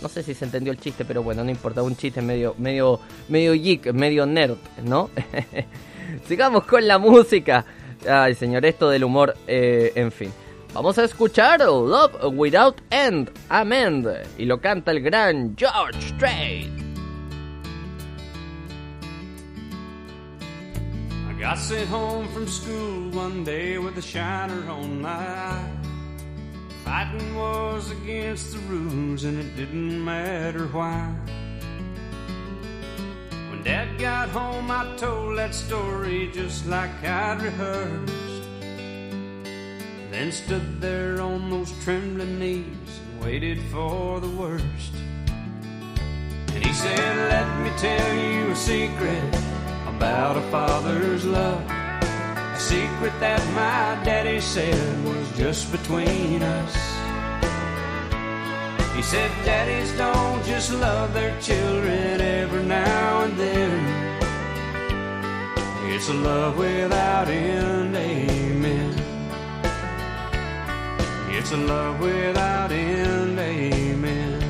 No 0.00 0.08
sé 0.08 0.22
si 0.22 0.32
se 0.32 0.46
entendió 0.46 0.72
el 0.72 0.80
chiste, 0.80 1.04
pero 1.04 1.22
bueno, 1.22 1.44
no 1.44 1.50
importa, 1.50 1.82
un 1.82 1.94
chiste 1.94 2.22
medio, 2.22 2.54
medio, 2.56 3.00
medio 3.28 3.52
geek, 3.52 3.92
medio 3.92 4.24
nerd, 4.24 4.56
¿no? 4.82 5.10
Sigamos 6.26 6.64
con 6.64 6.88
la 6.88 6.98
música. 6.98 7.66
Ay, 8.08 8.34
señor, 8.34 8.64
esto 8.64 8.88
del 8.88 9.04
humor, 9.04 9.36
eh, 9.46 9.92
en 9.94 10.10
fin. 10.10 10.32
Vamos 10.72 10.98
a 10.98 11.04
escuchar 11.04 11.60
Love 11.60 12.16
Without 12.32 12.80
End, 12.90 13.30
Amen. 13.50 14.06
Y 14.38 14.46
lo 14.46 14.58
canta 14.58 14.90
el 14.90 15.02
gran 15.02 15.54
George 15.56 16.00
Strait. 16.00 16.83
Got 21.44 21.58
sent 21.58 21.90
home 21.90 22.26
from 22.28 22.48
school 22.48 23.10
one 23.10 23.44
day 23.44 23.76
with 23.76 23.98
a 23.98 24.00
shiner 24.00 24.66
on 24.70 25.02
my 25.02 25.10
eye. 25.10 25.76
Fighting 26.86 27.36
was 27.36 27.90
against 27.90 28.52
the 28.52 28.60
rules 28.60 29.24
and 29.24 29.38
it 29.38 29.54
didn't 29.54 30.02
matter 30.02 30.66
why. 30.68 31.14
When 33.50 33.62
Dad 33.62 33.98
got 33.98 34.30
home, 34.30 34.70
I 34.70 34.96
told 34.96 35.36
that 35.36 35.54
story 35.54 36.30
just 36.32 36.66
like 36.66 37.04
I'd 37.04 37.42
rehearsed. 37.42 38.48
Then 40.10 40.32
stood 40.32 40.80
there 40.80 41.20
on 41.20 41.50
those 41.50 41.72
trembling 41.84 42.38
knees 42.38 43.00
and 43.12 43.22
waited 43.22 43.60
for 43.70 44.18
the 44.18 44.30
worst. 44.30 44.94
And 46.54 46.64
he 46.64 46.72
said, 46.72 47.16
Let 47.28 47.60
me 47.60 47.70
tell 47.76 48.14
you 48.14 48.50
a 48.50 48.56
secret 48.56 49.63
about 49.96 50.36
a 50.36 50.42
father's 50.50 51.24
love. 51.24 51.62
A 51.70 52.58
secret 52.58 53.12
that 53.20 53.42
my 53.54 54.02
daddy 54.04 54.40
said 54.40 55.04
was 55.04 55.36
just 55.36 55.70
between 55.70 56.42
us. 56.42 56.74
He 58.96 59.02
said, 59.02 59.30
Daddies 59.44 59.92
don't 59.96 60.44
just 60.44 60.72
love 60.72 61.12
their 61.14 61.38
children 61.40 62.20
every 62.20 62.64
now 62.64 63.22
and 63.24 63.36
then. 63.36 63.72
It's 65.92 66.08
a 66.08 66.14
love 66.14 66.56
without 66.58 67.28
end, 67.28 67.96
amen. 67.96 68.94
It's 71.30 71.52
a 71.52 71.56
love 71.56 72.00
without 72.00 72.72
end, 72.72 73.38
amen. 73.38 74.40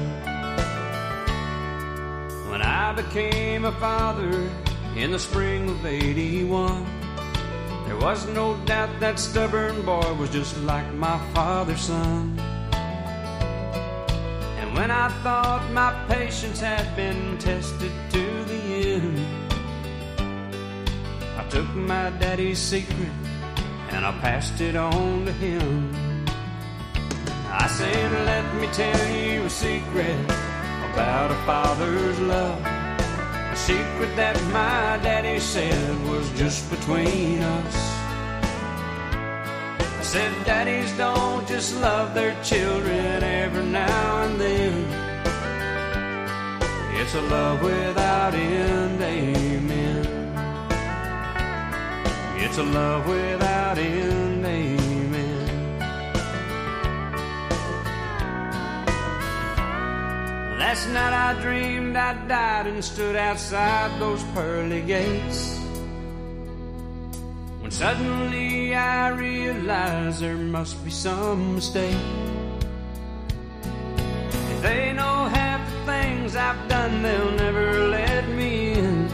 When 2.51 2.63
I 2.63 2.93
became 2.93 3.65
a 3.65 3.73
father, 3.73 4.51
in 4.97 5.11
the 5.11 5.19
spring 5.19 5.69
of 5.69 5.85
81. 5.85 6.87
There 7.87 7.97
was 7.97 8.27
no 8.29 8.57
doubt 8.65 9.01
that 9.01 9.19
stubborn 9.19 9.83
boy 9.83 10.15
was 10.15 10.31
just 10.31 10.57
like 10.63 10.91
my 10.95 11.19
father's 11.35 11.81
son. 11.81 12.39
And 14.61 14.75
when 14.75 14.91
I 14.91 15.09
thought 15.23 15.69
my 15.73 15.93
patience 16.09 16.61
had 16.61 16.95
been 16.95 17.37
tested 17.39 17.93
to 18.11 18.45
the 18.45 18.61
end, 18.95 19.19
I 21.39 21.45
took 21.49 21.69
my 21.75 22.11
daddy's 22.21 22.59
secret 22.59 23.13
and 23.91 24.05
I 24.07 24.13
passed 24.21 24.61
it 24.61 24.77
on 24.77 25.27
to 25.27 25.33
him. 25.33 26.25
I 27.51 27.67
said, 27.67 28.13
Let 28.27 28.55
me 28.61 28.69
tell 28.69 29.11
you 29.11 29.43
a 29.43 29.51
secret 29.51 30.25
about 30.93 31.31
a 31.31 31.37
father's 31.47 32.21
love. 32.21 32.74
A 33.55 33.57
secret 33.57 34.17
that 34.17 34.37
my 34.51 34.99
daddy 35.05 35.39
said 35.39 36.11
was 36.11 36.29
just 36.31 36.69
between 36.71 37.41
us. 37.41 37.77
I 39.79 40.03
said, 40.03 40.33
Daddies 40.45 40.91
don't 40.99 41.47
just 41.47 41.81
love 41.81 42.15
their 42.15 42.35
children 42.43 43.23
every 43.23 43.63
now 43.63 44.23
and 44.25 44.41
then. 44.41 44.75
It's 47.01 47.15
a 47.15 47.21
love 47.21 47.63
without 47.63 48.35
end, 48.35 49.01
amen. 49.01 50.05
It's 52.37 52.59
a 52.59 52.65
love 52.65 53.07
without 53.07 53.79
end, 53.79 54.45
amen. 54.45 54.94
Last 60.67 60.89
night 60.89 61.13
I 61.13 61.43
dreamed 61.43 61.95
I 61.95 62.15
died 62.27 62.67
and 62.67 62.83
stood 62.83 63.17
outside 63.17 64.01
those 64.01 64.25
pearly 64.33 64.81
gates. 64.81 65.59
When 67.61 67.71
suddenly 67.71 68.75
I 68.75 69.11
realized 69.11 70.23
there 70.23 70.39
must 70.39 70.83
be 70.83 70.91
some 70.91 71.57
mistake. 71.57 72.07
If 74.53 74.63
they 74.63 74.95
know 74.95 75.29
half 75.37 75.61
the 75.71 75.93
things 75.93 76.35
I've 76.35 76.67
done, 76.67 77.03
they'll 77.03 77.33
never 77.33 77.87
let 77.89 78.27
me 78.31 78.73
in. 78.73 79.07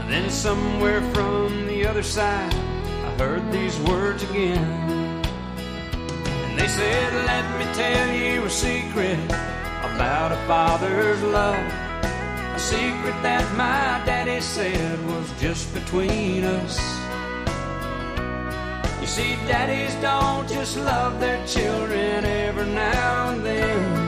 And 0.00 0.10
then 0.12 0.28
somewhere 0.28 1.02
from 1.14 1.68
the 1.68 1.86
other 1.86 2.02
side, 2.02 2.52
I 2.52 3.10
heard 3.16 3.52
these 3.52 3.78
words 3.82 4.24
again. 4.24 5.22
And 5.22 6.58
they 6.58 6.66
said, 6.66 7.14
Let 7.14 7.46
me 7.60 7.72
tell 7.74 8.08
you 8.12 8.44
a 8.44 8.50
secret 8.50 9.51
about 9.94 10.32
a 10.32 10.36
father's 10.46 11.22
love. 11.22 11.66
A 12.54 12.58
secret 12.58 13.16
that 13.22 13.46
my 13.56 14.04
daddy 14.04 14.40
said 14.40 14.98
was 15.06 15.26
just 15.40 15.72
between 15.74 16.44
us. 16.44 16.78
You 19.00 19.06
see, 19.06 19.34
daddies 19.48 19.94
don't 20.00 20.48
just 20.48 20.76
love 20.76 21.18
their 21.20 21.44
children 21.46 22.24
every 22.24 22.66
now 22.66 23.30
and 23.30 23.44
then. 23.44 24.02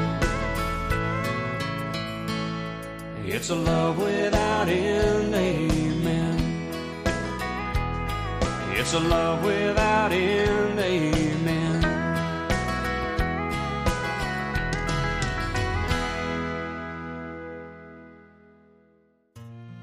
It's 3.27 3.51
a 3.51 3.55
love 3.55 3.99
without 3.99 4.69
end, 4.69 5.35
amen. 5.35 6.37
It's 8.79 8.93
a 8.95 9.01
love 9.01 9.43
without 9.45 10.13
end, 10.13 10.79
amen. 10.79 11.34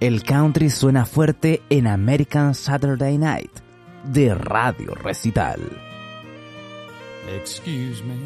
El 0.01 0.23
country 0.23 0.71
suena 0.71 1.05
fuerte 1.05 1.61
en 1.69 1.85
American 1.85 2.55
Saturday 2.55 3.19
Night 3.19 3.51
de 4.03 4.33
Radio 4.33 4.95
Recital. 4.95 5.59
Excuse 7.29 8.01
me, 8.03 8.17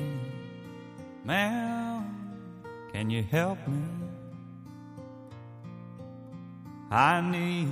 ma'am, 1.26 2.06
can 2.94 3.10
you 3.10 3.26
help 3.30 3.58
me? 3.68 3.76
I 6.92 7.20
need 7.20 7.68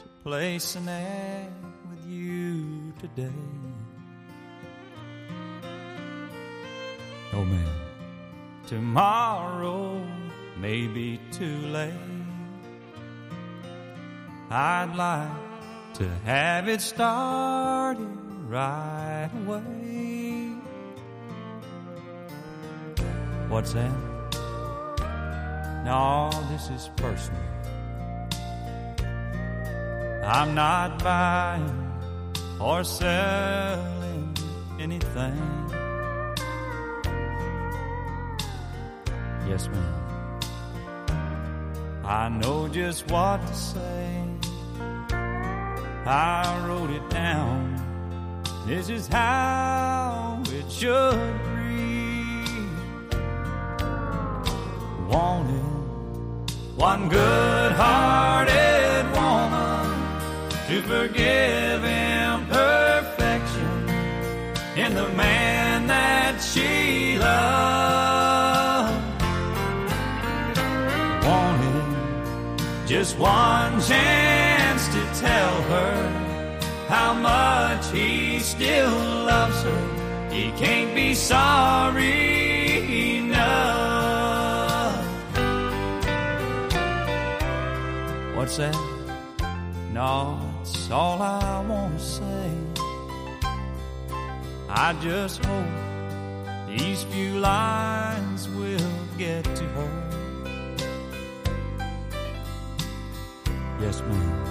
to 0.00 0.08
place 0.22 0.76
an 0.76 0.86
ad 0.90 1.50
with 1.88 2.06
you 2.06 2.92
today. 3.00 3.32
Oh, 7.32 7.42
ma'am, 7.46 7.74
tomorrow 8.66 9.98
may 10.60 10.86
be 10.86 11.18
too 11.32 11.56
late. 11.68 12.19
I'd 14.52 14.96
like 14.96 15.94
to 15.94 16.08
have 16.24 16.68
it 16.68 16.80
started 16.80 18.04
right 18.48 19.30
away. 19.46 20.50
What's 23.48 23.74
that? 23.74 23.92
No, 25.84 26.30
this 26.50 26.68
is 26.70 26.90
personal. 26.96 27.40
I'm 30.24 30.54
not 30.54 31.02
buying 31.02 31.92
or 32.60 32.82
selling 32.82 34.36
anything. 34.80 35.70
Yes, 39.48 39.68
ma'am. 39.68 40.00
I 42.04 42.28
know 42.28 42.66
just 42.66 43.08
what 43.10 43.46
to 43.46 43.54
say. 43.54 44.19
I 46.10 46.66
wrote 46.66 46.90
it 46.90 47.08
down. 47.08 47.78
This 48.66 48.88
is 48.88 49.06
how 49.06 50.42
it 50.46 50.68
should 50.68 51.40
read. 51.54 52.68
Wanted 55.08 55.62
one 56.76 57.08
good 57.08 57.70
hearted 57.70 59.06
woman 59.14 59.86
to 60.66 60.82
forgive 60.82 61.84
imperfection 61.84 63.88
in 64.76 64.96
the 64.96 65.08
man 65.10 65.86
that 65.86 66.42
she 66.42 67.18
loved. 67.18 68.96
Wanted 71.24 71.84
just 72.88 73.16
one 73.16 73.80
chance 73.80 74.19
much 77.20 77.90
he 77.92 78.38
still 78.40 78.90
loves 79.26 79.62
her. 79.62 80.30
He 80.30 80.50
can't 80.52 80.94
be 80.94 81.14
sorry 81.14 82.08
enough. 83.18 85.04
What's 88.34 88.56
that? 88.56 88.76
No, 89.92 90.38
it's 90.60 90.90
all 90.90 91.20
I 91.20 91.64
want 91.68 91.98
to 91.98 92.04
say. 92.04 92.50
I 94.68 94.92
just 95.02 95.44
hope 95.44 95.66
these 96.68 97.02
few 97.04 97.38
lines 97.40 98.48
will 98.48 98.94
get 99.18 99.44
to 99.44 99.64
her. 99.64 100.10
Yes, 103.80 104.00
ma'am. 104.02 104.49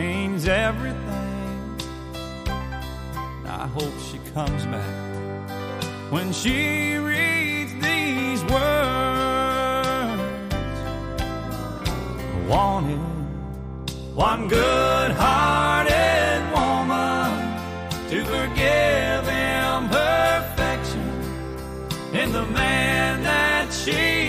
Means 0.00 0.48
everything. 0.48 1.76
I 3.44 3.66
hope 3.76 3.92
she 4.10 4.18
comes 4.32 4.64
back 4.64 5.50
when 6.10 6.32
she 6.32 6.96
reads 6.96 7.74
these 7.86 8.42
words. 8.44 10.22
Wanted 12.48 12.98
one 14.14 14.48
good 14.48 15.10
hearted 15.10 16.40
woman 16.56 17.30
to 18.08 18.24
forgive 18.24 19.28
imperfection 19.52 21.10
in 22.14 22.32
the 22.32 22.46
man 22.46 23.22
that 23.22 23.70
she 23.70 24.19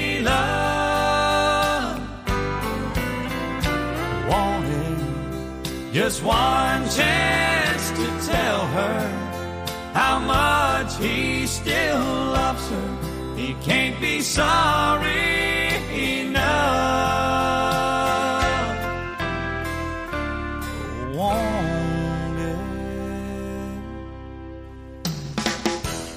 one 6.19 6.83
chance 6.89 7.91
to 7.91 8.05
tell 8.27 8.65
her 8.67 9.07
how 9.93 10.19
much 10.19 10.97
he 10.97 11.47
still 11.47 11.99
loves 12.33 12.67
her. 12.69 12.97
He 13.37 13.53
can't 13.63 13.99
be 14.01 14.21
sorry 14.21 15.69
enough. 15.93 17.01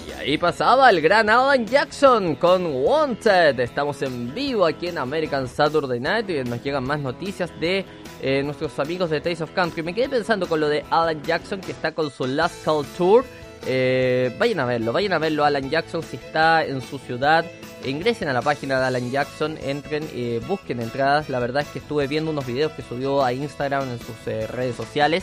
Y 0.08 0.12
ahí 0.18 0.38
pasaba 0.38 0.90
el 0.90 1.00
gran 1.00 1.28
Alan 1.30 1.66
Jackson 1.66 2.34
con 2.36 2.66
Wanted. 2.66 3.60
Estamos 3.60 4.02
en 4.02 4.34
vivo 4.34 4.66
aquí 4.66 4.88
en 4.88 4.98
American 4.98 5.46
Saturday 5.46 6.00
Night 6.00 6.30
y 6.30 6.42
nos 6.42 6.62
llegan 6.62 6.84
más 6.84 6.98
noticias 6.98 7.52
de 7.60 7.84
eh, 8.24 8.42
nuestros 8.42 8.78
amigos 8.78 9.10
de 9.10 9.20
Taste 9.20 9.44
of 9.44 9.50
Country. 9.50 9.82
Me 9.82 9.94
quedé 9.94 10.08
pensando 10.08 10.48
con 10.48 10.58
lo 10.58 10.68
de 10.68 10.82
Alan 10.88 11.22
Jackson 11.22 11.60
que 11.60 11.72
está 11.72 11.92
con 11.92 12.10
su 12.10 12.26
Last 12.26 12.64
Call 12.64 12.86
Tour. 12.96 13.22
Eh, 13.66 14.34
vayan 14.38 14.60
a 14.60 14.64
verlo, 14.64 14.92
vayan 14.94 15.12
a 15.12 15.18
verlo 15.18 15.44
Alan 15.44 15.68
Jackson 15.68 16.02
si 16.02 16.16
está 16.16 16.64
en 16.64 16.80
su 16.80 16.98
ciudad. 16.98 17.44
Ingresen 17.84 18.28
a 18.28 18.32
la 18.32 18.40
página 18.40 18.80
de 18.80 18.86
Alan 18.86 19.10
Jackson, 19.10 19.58
entren, 19.62 20.08
eh, 20.14 20.40
busquen 20.48 20.80
entradas. 20.80 21.28
La 21.28 21.38
verdad 21.38 21.62
es 21.62 21.68
que 21.68 21.80
estuve 21.80 22.06
viendo 22.06 22.30
unos 22.30 22.46
videos 22.46 22.72
que 22.72 22.80
subió 22.80 23.22
a 23.22 23.34
Instagram 23.34 23.90
en 23.90 23.98
sus 23.98 24.16
eh, 24.26 24.46
redes 24.46 24.74
sociales. 24.74 25.22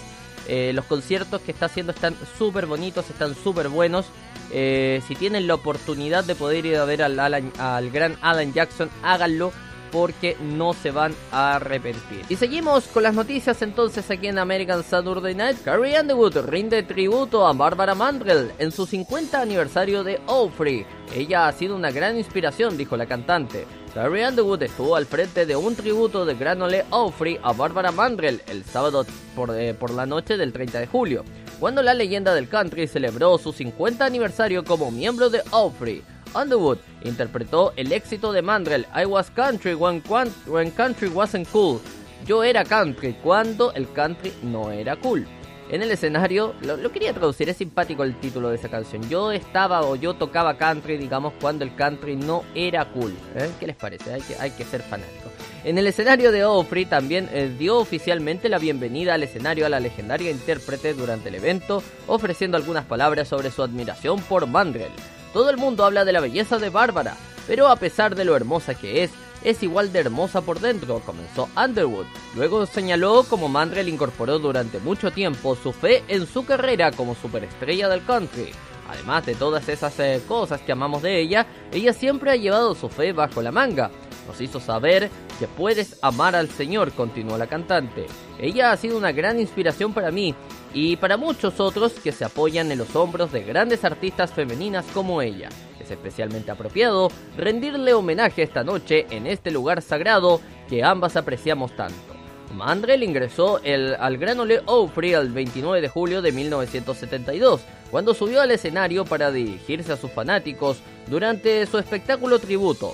Los 0.74 0.84
conciertos 0.86 1.40
que 1.42 1.52
está 1.52 1.68
haciendo 1.68 1.94
están 1.94 2.14
súper 2.38 2.66
bonitos, 2.66 3.10
están 3.10 3.36
súper 3.36 3.70
buenos. 3.70 4.08
Si 4.50 5.16
tienen 5.16 5.48
la 5.48 5.54
oportunidad 5.54 6.26
de 6.26 6.36
poder 6.36 6.66
ir 6.66 6.76
a 6.76 6.84
ver 6.84 7.04
al, 7.04 7.18
Alan- 7.20 7.54
al 7.58 7.90
gran 7.90 8.18
Alan 8.22 8.52
Jackson, 8.52 8.90
háganlo 9.02 9.54
porque 9.92 10.38
no 10.40 10.74
se 10.74 10.92
van 10.92 11.14
a 11.32 11.56
arrepentir. 11.56 12.26
Y 12.30 12.36
seguimos 12.36 12.88
con 12.88 13.04
las 13.04 13.14
noticias 13.14 13.62
entonces 13.62 14.10
aquí 14.10 14.28
en 14.28 14.40
American 14.40 14.84
Saturday 14.84 15.36
Night. 15.36 15.58
Carrie 15.64 16.00
Underwood 16.00 16.38
rinde 16.48 16.84
tributo 16.84 17.46
a 17.46 17.54
Barbara 17.54 17.96
Mandrell 17.96 18.52
en 18.58 18.72
su 18.72 18.86
50 18.86 19.42
aniversario 19.42 20.04
de 20.04 20.20
Ofrey. 20.28 20.86
Ella 21.14 21.48
ha 21.48 21.52
sido 21.52 21.76
una 21.76 21.92
gran 21.92 22.18
inspiración, 22.18 22.78
dijo 22.78 22.96
la 22.96 23.06
cantante. 23.06 23.66
Carrie 23.94 24.26
Underwood 24.26 24.64
estuvo 24.64 24.96
al 24.96 25.06
frente 25.06 25.46
de 25.46 25.56
un 25.56 25.76
tributo 25.76 26.24
de 26.26 26.36
Granole 26.36 26.86
Ofrey 26.92 27.38
a 27.44 27.52
Barbara 27.52 27.92
Mandrell 27.92 28.42
el 28.48 28.64
sábado 28.64 29.06
por, 29.36 29.54
eh, 29.54 29.76
la 29.94 30.06
noche 30.06 30.38
del 30.38 30.54
30 30.54 30.80
de 30.80 30.88
julio, 30.88 31.26
cuando 31.60 31.82
la 31.82 31.94
leyenda 31.94 32.34
del 32.34 32.48
country 32.48 32.88
celebró 32.88 33.38
su 33.38 33.52
50 33.52 34.06
aniversario 34.06 34.64
como 34.64 34.92
miembro 34.92 35.30
de 35.30 35.42
Ofrey. 35.52 36.04
Underwood 36.34 36.78
interpretó 37.04 37.74
el 37.76 37.92
éxito 37.92 38.32
de 38.32 38.42
Mandrell, 38.42 38.86
I 38.96 39.06
was 39.06 39.30
country 39.30 39.74
when, 39.74 40.02
when 40.48 40.72
country 40.72 41.10
wasn't 41.10 41.48
cool. 41.52 41.80
Yo 42.26 42.44
era 42.44 42.64
country 42.64 43.14
cuando 43.24 43.74
el 43.74 43.92
country 43.92 44.32
no 44.44 44.72
era 44.72 44.96
cool. 44.96 45.26
En 45.72 45.82
el 45.82 45.90
escenario, 45.90 46.54
lo, 46.64 46.92
quería 46.92 47.14
traducir, 47.14 47.48
es 47.48 47.56
simpático 47.56 48.04
el 48.04 48.20
título 48.20 48.50
de 48.50 48.58
esa 48.58 48.68
canción. 48.68 49.08
Yo 49.10 49.32
estaba 49.32 49.84
o 49.84 49.96
yo 49.96 50.16
tocaba 50.16 50.58
country, 50.58 50.98
digamos, 50.98 51.32
cuando 51.40 51.64
el 51.64 51.74
country 51.76 52.18
no 52.18 52.44
era 52.54 52.92
cool. 52.92 53.16
¿eh? 53.36 53.50
¿Qué 53.58 53.68
les 53.68 53.78
parece? 53.78 54.14
Hay 54.14 54.22
que, 54.22 54.36
hay 54.36 54.52
que 54.52 54.66
ser 54.66 54.82
fanático. 54.82 55.30
En 55.64 55.78
el 55.78 55.88
escenario 55.88 56.34
de 56.34 56.44
Ofrey 56.44 56.86
también 56.86 57.30
eh, 57.32 57.50
dio 57.58 57.78
oficialmente 57.78 58.50
la 58.50 58.58
bienvenida 58.58 59.14
al 59.14 59.24
escenario 59.24 59.66
a 59.66 59.70
la 59.70 59.80
legendaria 59.80 60.30
intérprete 60.30 60.94
durante 60.94 61.30
el 61.30 61.36
evento, 61.36 61.82
ofreciendo 62.08 62.58
algunas 62.58 62.84
palabras 62.84 63.30
sobre 63.30 63.50
su 63.50 63.64
admiración 63.64 64.20
por 64.24 64.48
Mandrell. 64.48 64.92
Todo 65.34 65.50
el 65.50 65.58
mundo 65.58 65.86
habla 65.86 66.06
de 66.06 66.12
la 66.12 66.20
belleza 66.20 66.60
de 66.60 66.70
Bárbara, 66.70 67.16
pero 67.48 67.68
a 67.68 67.76
pesar 67.76 68.16
de 68.16 68.26
lo 68.26 68.36
hermosa 68.36 68.76
que 68.76 69.04
es, 69.04 69.12
es 69.44 69.64
igual 69.64 69.92
de 69.92 70.00
hermosa 70.00 70.42
por 70.42 70.60
dentro, 70.60 71.00
comenzó 71.06 71.50
Underwood. 71.56 72.06
Luego 72.36 72.66
señaló 72.66 73.24
como 73.24 73.50
Mandrell 73.50 73.90
incorporó 73.90 74.40
durante 74.40 74.80
mucho 74.80 75.12
tiempo 75.12 75.56
su 75.56 75.74
fe 75.74 76.04
en 76.08 76.28
su 76.28 76.46
carrera 76.46 76.92
como 76.92 77.16
superestrella 77.16 77.90
del 77.90 78.04
country. 78.06 78.52
Además 78.90 79.26
de 79.26 79.36
todas 79.36 79.70
esas 79.70 79.98
eh, 80.00 80.22
cosas 80.28 80.62
que 80.62 80.74
amamos 80.74 81.02
de 81.02 81.22
ella, 81.22 81.48
ella 81.72 81.94
siempre 81.94 82.32
ha 82.32 82.36
llevado 82.36 82.76
su 82.76 82.90
fe 82.90 83.14
bajo 83.14 83.42
la 83.42 83.52
manga. 83.52 83.90
Nos 84.28 84.40
hizo 84.42 84.60
saber 84.60 85.10
que 85.42 85.48
puedes 85.48 85.98
amar 86.04 86.36
al 86.36 86.50
Señor, 86.50 86.92
continuó 86.92 87.36
la 87.36 87.48
cantante. 87.48 88.06
Ella 88.38 88.72
ha 88.72 88.78
sido 88.78 88.96
una 88.96 89.12
gran 89.12 89.40
inspiración 89.40 89.92
para 89.92 90.12
mí 90.12 90.36
y 90.72 90.98
para 90.98 91.18
muchos 91.18 91.60
otros 91.60 91.94
que 91.94 92.12
se 92.12 92.24
apoyan 92.24 92.72
en 92.72 92.78
los 92.78 92.96
hombros 92.96 93.32
de 93.32 93.42
grandes 93.42 93.84
artistas 93.84 94.32
femeninas 94.32 94.86
como 94.94 95.20
ella. 95.24 95.50
Es 95.80 95.90
especialmente 95.90 96.52
apropiado 96.52 97.10
rendirle 97.36 97.96
homenaje 97.96 98.44
esta 98.44 98.64
noche 98.64 99.08
en 99.10 99.26
este 99.26 99.50
lugar 99.50 99.82
sagrado 99.82 100.42
que 100.70 100.84
ambas 100.84 101.16
apreciamos 101.16 101.76
tanto. 101.76 102.14
Mandrell 102.54 103.02
ingresó 103.02 103.60
el, 103.64 103.96
al 103.96 104.20
Gran 104.20 104.42
Ole 104.42 104.62
Opry 104.68 105.14
el 105.14 105.30
29 105.30 105.82
de 105.82 105.90
julio 105.90 106.22
de 106.22 106.34
1972, 106.34 107.62
cuando 107.90 108.14
subió 108.14 108.42
al 108.42 108.52
escenario 108.52 109.06
para 109.06 109.32
dirigirse 109.32 109.92
a 109.92 109.98
sus 109.98 110.12
fanáticos 110.12 110.78
durante 111.08 111.66
su 111.66 111.80
espectáculo 111.80 112.38
tributo, 112.38 112.94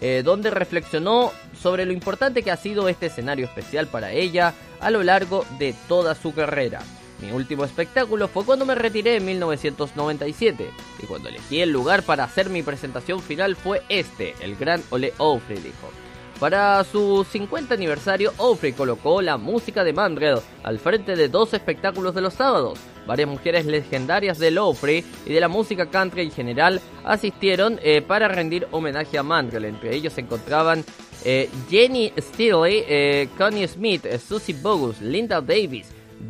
eh, 0.00 0.22
donde 0.24 0.50
reflexionó 0.50 1.32
sobre 1.60 1.84
lo 1.84 1.92
importante 1.92 2.42
que 2.42 2.50
ha 2.50 2.56
sido 2.56 2.88
este 2.88 3.06
escenario 3.06 3.46
especial 3.46 3.86
para 3.86 4.12
ella 4.12 4.54
a 4.80 4.90
lo 4.90 5.02
largo 5.02 5.44
de 5.58 5.74
toda 5.88 6.14
su 6.14 6.34
carrera. 6.34 6.80
Mi 7.20 7.32
último 7.32 7.64
espectáculo 7.64 8.28
fue 8.28 8.44
cuando 8.44 8.64
me 8.64 8.76
retiré 8.76 9.16
en 9.16 9.26
1997 9.26 10.70
y 11.02 11.06
cuando 11.06 11.28
elegí 11.28 11.60
el 11.60 11.70
lugar 11.70 12.04
para 12.04 12.24
hacer 12.24 12.48
mi 12.48 12.62
presentación 12.62 13.20
final 13.20 13.56
fue 13.56 13.82
este, 13.88 14.34
el 14.40 14.54
Gran 14.54 14.82
Ole 14.90 15.12
Opry, 15.18 15.56
dijo. 15.56 15.90
Para 16.38 16.84
su 16.84 17.26
50 17.28 17.74
aniversario, 17.74 18.32
Ofrey 18.36 18.72
colocó 18.72 19.20
la 19.20 19.36
música 19.38 19.82
de 19.82 19.92
Mandrell 19.92 20.38
al 20.62 20.78
frente 20.78 21.16
de 21.16 21.28
dos 21.28 21.52
espectáculos 21.52 22.14
de 22.14 22.20
los 22.20 22.34
sábados. 22.34 22.78
Varias 23.08 23.30
mujeres 23.30 23.64
legendarias 23.64 24.38
de 24.38 24.56
Ofrey 24.58 25.02
y 25.24 25.32
de 25.32 25.40
la 25.40 25.48
música 25.48 25.86
country 25.86 26.20
en 26.20 26.30
general 26.30 26.78
asistieron 27.04 27.80
eh, 27.82 28.02
para 28.02 28.28
rendir 28.28 28.68
homenaje 28.70 29.16
a 29.16 29.22
Mandrell. 29.22 29.64
Entre 29.64 29.96
ellos 29.96 30.12
se 30.12 30.20
encontraban 30.20 30.84
eh, 31.24 31.48
Jenny 31.70 32.12
Steele, 32.18 32.84
eh, 32.86 33.30
Connie 33.38 33.66
Smith, 33.66 34.04
Susie 34.18 34.54
Bogus, 34.60 35.00
Linda 35.00 35.40
Davis, 35.40 35.86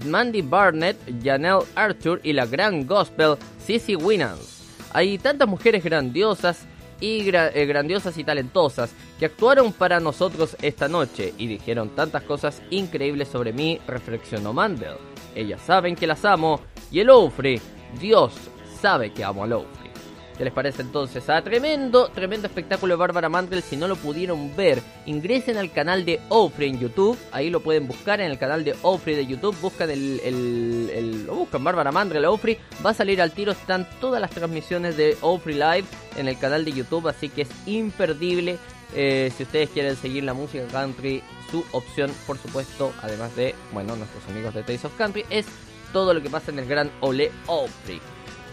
Mandy 0.06 0.40
Barnett, 0.40 0.96
Janelle 1.20 1.66
Arthur 1.74 2.20
y 2.22 2.32
la 2.32 2.46
gran 2.46 2.86
gospel 2.86 3.34
Cissy 3.58 3.96
Winans. 3.96 4.62
Hay 4.92 5.18
tantas 5.18 5.48
mujeres 5.48 5.82
grandiosas 5.82 6.64
y 7.00 7.24
grandiosas 7.24 8.16
y 8.18 8.22
talentosas 8.22 8.92
que 9.18 9.26
actuaron 9.26 9.72
para 9.72 9.98
nosotros 9.98 10.56
esta 10.62 10.86
noche 10.86 11.34
y 11.38 11.48
dijeron 11.48 11.88
tantas 11.90 12.22
cosas 12.22 12.62
increíbles 12.70 13.26
sobre 13.26 13.52
mí, 13.52 13.80
reflexionó 13.88 14.52
Mandel. 14.52 14.94
Ellas 15.38 15.60
saben 15.64 15.94
que 15.94 16.08
las 16.08 16.24
amo 16.24 16.60
y 16.90 16.98
el 16.98 17.10
Ofri, 17.10 17.60
Dios 18.00 18.34
sabe 18.80 19.12
que 19.12 19.22
amo 19.22 19.44
al 19.44 19.52
Ofri. 19.52 19.88
¿Qué 20.36 20.42
les 20.42 20.52
parece 20.52 20.82
entonces? 20.82 21.28
A 21.30 21.42
tremendo, 21.42 22.08
tremendo 22.08 22.48
espectáculo 22.48 22.94
de 22.94 22.98
Bárbara 22.98 23.28
Mandel. 23.28 23.62
Si 23.62 23.76
no 23.76 23.86
lo 23.86 23.94
pudieron 23.94 24.56
ver, 24.56 24.80
ingresen 25.06 25.56
al 25.56 25.70
canal 25.70 26.04
de 26.04 26.20
Ofri 26.28 26.66
en 26.66 26.80
YouTube. 26.80 27.16
Ahí 27.30 27.50
lo 27.50 27.60
pueden 27.60 27.86
buscar 27.86 28.20
en 28.20 28.30
el 28.30 28.38
canal 28.38 28.64
de 28.64 28.74
Ofri 28.82 29.14
de 29.14 29.26
YouTube. 29.26 29.56
Buscan 29.60 29.90
el, 29.90 30.20
el, 30.24 30.90
el 30.92 31.26
lo 31.26 31.36
buscan 31.36 31.62
Bárbara 31.62 31.92
Mandel 31.92 32.24
Ofri. 32.24 32.56
Va 32.84 32.90
a 32.90 32.94
salir 32.94 33.22
al 33.22 33.30
tiro. 33.30 33.52
Están 33.52 33.86
todas 34.00 34.20
las 34.20 34.30
transmisiones 34.30 34.96
de 34.96 35.16
Ofri 35.20 35.54
Live 35.54 35.84
en 36.16 36.26
el 36.26 36.36
canal 36.38 36.64
de 36.64 36.72
YouTube. 36.72 37.08
Así 37.08 37.28
que 37.28 37.42
es 37.42 37.50
imperdible. 37.66 38.58
Eh, 38.94 39.30
si 39.36 39.42
ustedes 39.42 39.70
quieren 39.70 39.96
seguir 39.96 40.24
la 40.24 40.34
música 40.34 40.64
country, 40.66 41.22
su 41.50 41.64
opción, 41.72 42.10
por 42.26 42.38
supuesto, 42.38 42.92
además 43.02 43.34
de, 43.36 43.54
bueno, 43.72 43.96
nuestros 43.96 44.26
amigos 44.28 44.54
de 44.54 44.62
Taste 44.62 44.86
of 44.86 44.96
Country, 44.96 45.24
es 45.30 45.46
todo 45.92 46.14
lo 46.14 46.22
que 46.22 46.30
pasa 46.30 46.50
en 46.50 46.58
el 46.58 46.66
gran 46.66 46.90
Ole 47.00 47.30
Opry. 47.46 48.00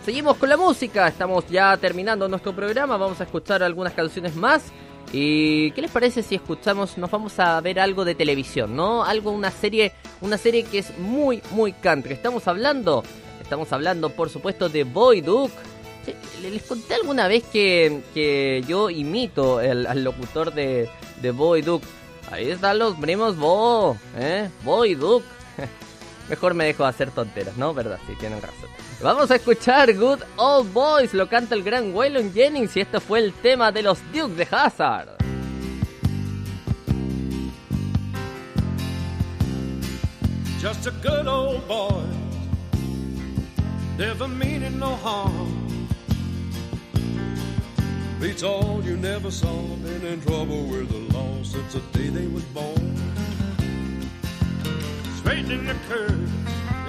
Seguimos 0.03 0.37
con 0.37 0.49
la 0.49 0.57
música, 0.57 1.07
estamos 1.07 1.47
ya 1.47 1.75
terminando 1.77 2.27
nuestro 2.27 2.55
programa, 2.55 2.95
vamos 2.97 3.19
a 3.21 3.23
escuchar 3.23 3.63
algunas 3.63 3.93
canciones 3.93 4.35
más. 4.35 4.71
¿Y 5.11 5.71
qué 5.71 5.81
les 5.81 5.91
parece 5.91 6.23
si 6.23 6.35
escuchamos, 6.35 6.97
nos 6.97 7.09
vamos 7.09 7.39
a 7.39 7.59
ver 7.61 7.79
algo 7.79 8.05
de 8.05 8.15
televisión, 8.15 8.75
¿no? 8.75 9.03
Algo, 9.03 9.31
una 9.31 9.51
serie, 9.51 9.93
una 10.21 10.37
serie 10.37 10.63
que 10.63 10.79
es 10.79 10.97
muy, 10.97 11.41
muy 11.51 11.73
country. 11.73 12.13
Estamos 12.13 12.47
hablando, 12.47 13.03
estamos 13.41 13.71
hablando, 13.71 14.09
por 14.09 14.29
supuesto, 14.29 14.67
de 14.67 14.83
Boy 14.83 15.21
Duke. 15.21 15.53
Les 16.51 16.63
conté 16.63 16.95
alguna 16.95 17.27
vez 17.27 17.43
que, 17.43 18.01
que 18.13 18.63
yo 18.67 18.89
imito 18.89 19.59
al 19.59 20.03
locutor 20.03 20.53
de, 20.53 20.89
de 21.21 21.31
Boy 21.31 21.61
Duke. 21.61 21.85
Ahí 22.31 22.49
están 22.49 22.79
los 22.79 22.95
primos 22.95 23.37
Bo, 23.37 23.97
¿eh? 24.17 24.49
Boy 24.63 24.95
Duke. 24.95 25.25
Mejor 26.29 26.53
me 26.53 26.65
dejo 26.65 26.85
hacer 26.85 27.11
tonteras, 27.11 27.55
¿no? 27.57 27.73
¿Verdad? 27.73 27.99
Sí, 28.07 28.13
tienen 28.19 28.41
razón. 28.41 28.69
Vamos 29.01 29.29
a 29.29 29.35
escuchar 29.35 29.93
Good 29.93 30.21
Old 30.37 30.73
Boys, 30.73 31.13
lo 31.13 31.27
canta 31.27 31.53
el 31.53 31.63
gran 31.63 31.93
Waylon 31.93 32.33
Jennings 32.33 32.75
y 32.77 32.81
esto 32.81 32.99
fue 33.01 33.19
el 33.19 33.33
tema 33.33 33.71
de 33.71 33.83
los 33.83 33.99
Dukes 34.13 34.37
de 34.37 34.47
Hazard. 34.49 35.09
Just 40.61 40.87
a 40.87 40.91
good 41.03 41.27
old 41.27 41.67
boy, 41.67 42.01
never 43.99 44.27
meaning 44.27 44.79
no 44.79 44.95
harm. 44.95 45.64
Beats 48.25 48.41
all 48.41 48.81
you 48.83 48.97
never 48.97 49.29
saw, 49.29 49.55
been 49.83 50.03
in 50.03 50.19
trouble 50.19 50.63
with 50.63 50.89
the 50.89 51.13
law 51.15 51.43
since 51.43 51.73
the 51.73 51.79
day 51.95 52.09
they 52.09 52.25
was 52.25 52.43
born. 52.45 52.97
Straightening 55.17 55.67
the 55.67 55.75
curves, 55.87 56.31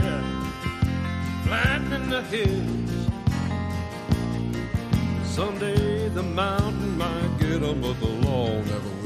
yeah, 0.01 1.43
flattening 1.45 2.09
the 2.09 2.23
hills. 2.23 2.91
Someday 5.25 6.09
the 6.09 6.23
mountain 6.23 6.97
might 6.97 7.39
get 7.39 7.63
'em, 7.63 7.83
but 7.83 8.01
the 8.01 8.13
law 8.27 8.49
never 8.63 8.89
will. 9.03 9.06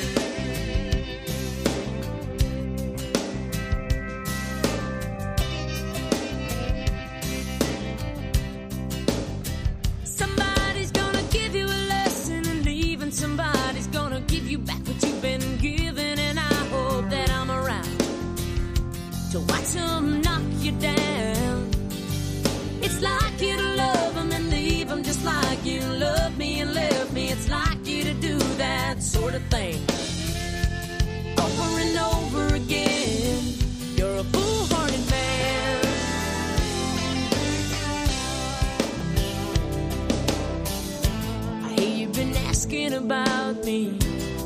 Me 43.65 43.97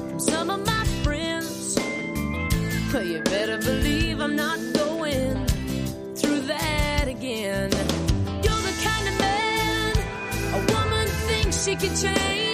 from 0.10 0.20
some 0.20 0.50
of 0.50 0.66
my 0.66 0.84
friends. 1.04 1.76
But 2.92 3.06
you 3.06 3.22
better 3.24 3.58
believe 3.58 4.20
I'm 4.20 4.36
not 4.36 4.60
going 4.74 5.46
through 6.16 6.42
that 6.42 7.08
again. 7.08 7.72
You're 8.44 8.64
the 8.70 8.76
kind 8.84 9.08
of 9.08 9.20
man 9.20 9.96
a 10.54 10.74
woman 10.74 11.08
thinks 11.28 11.64
she 11.66 11.76
can 11.76 11.96
change. 11.96 12.45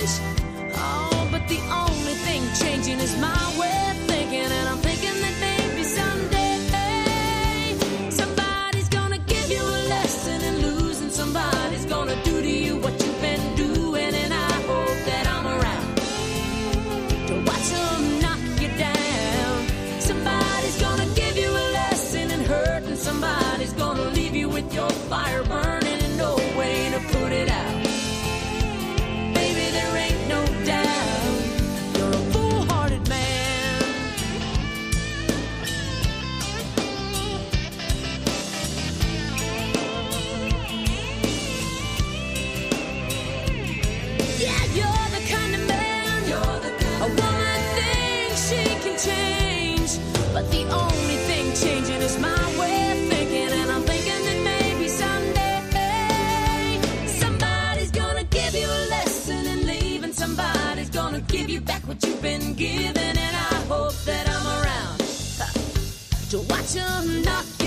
A 47.02 47.08
woman 47.08 47.60
thinks 47.78 48.40
she 48.50 48.64
can 48.84 48.96
change, 48.98 49.92
but 50.34 50.46
the 50.52 50.64
only 50.84 51.18
thing 51.28 51.46
changing 51.54 52.02
is 52.02 52.18
my 52.20 52.44
way 52.60 52.92
of 52.94 53.00
thinking, 53.12 53.52
and 53.60 53.72
I'm 53.72 53.84
thinking 53.84 54.22
that 54.28 54.40
maybe 54.52 54.88
someday 54.88 55.58
somebody's 57.08 57.92
gonna 57.92 58.26
give 58.26 58.54
you 58.56 58.68
a 58.68 58.82
lesson. 58.90 59.50
Somebody's 60.14 60.90
gonna 60.90 61.22
give 61.22 61.50
you 61.50 61.62
back 61.62 61.82
what 61.88 62.04
you've 62.04 62.22
been 62.22 62.54
given, 62.54 62.98
and 62.98 63.36
I 63.36 63.56
hope 63.68 63.96
that 64.06 64.28
I'm 64.30 64.46
around 64.58 65.00
to 66.30 66.38
watch 66.52 66.74
them 66.74 67.24
knock 67.24 67.61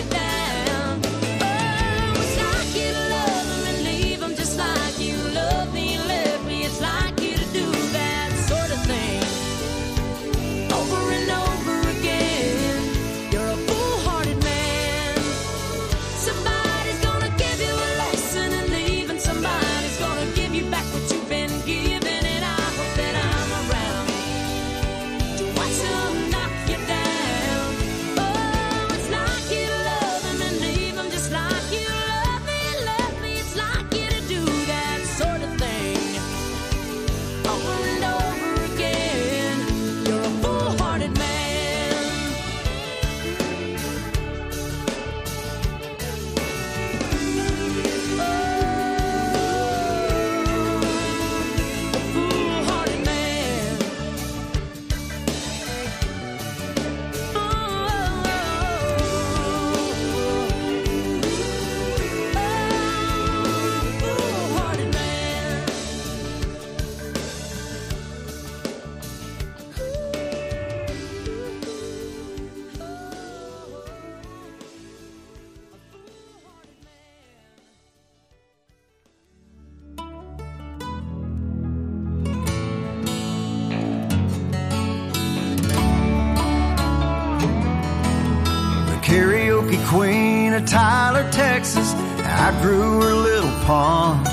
queen 89.87 90.53
of 90.53 90.66
Tyler, 90.66 91.30
Texas. 91.30 91.95
I 91.95 92.59
grew 92.62 93.01
her 93.01 93.14
little 93.14 93.51
pond. 93.64 94.26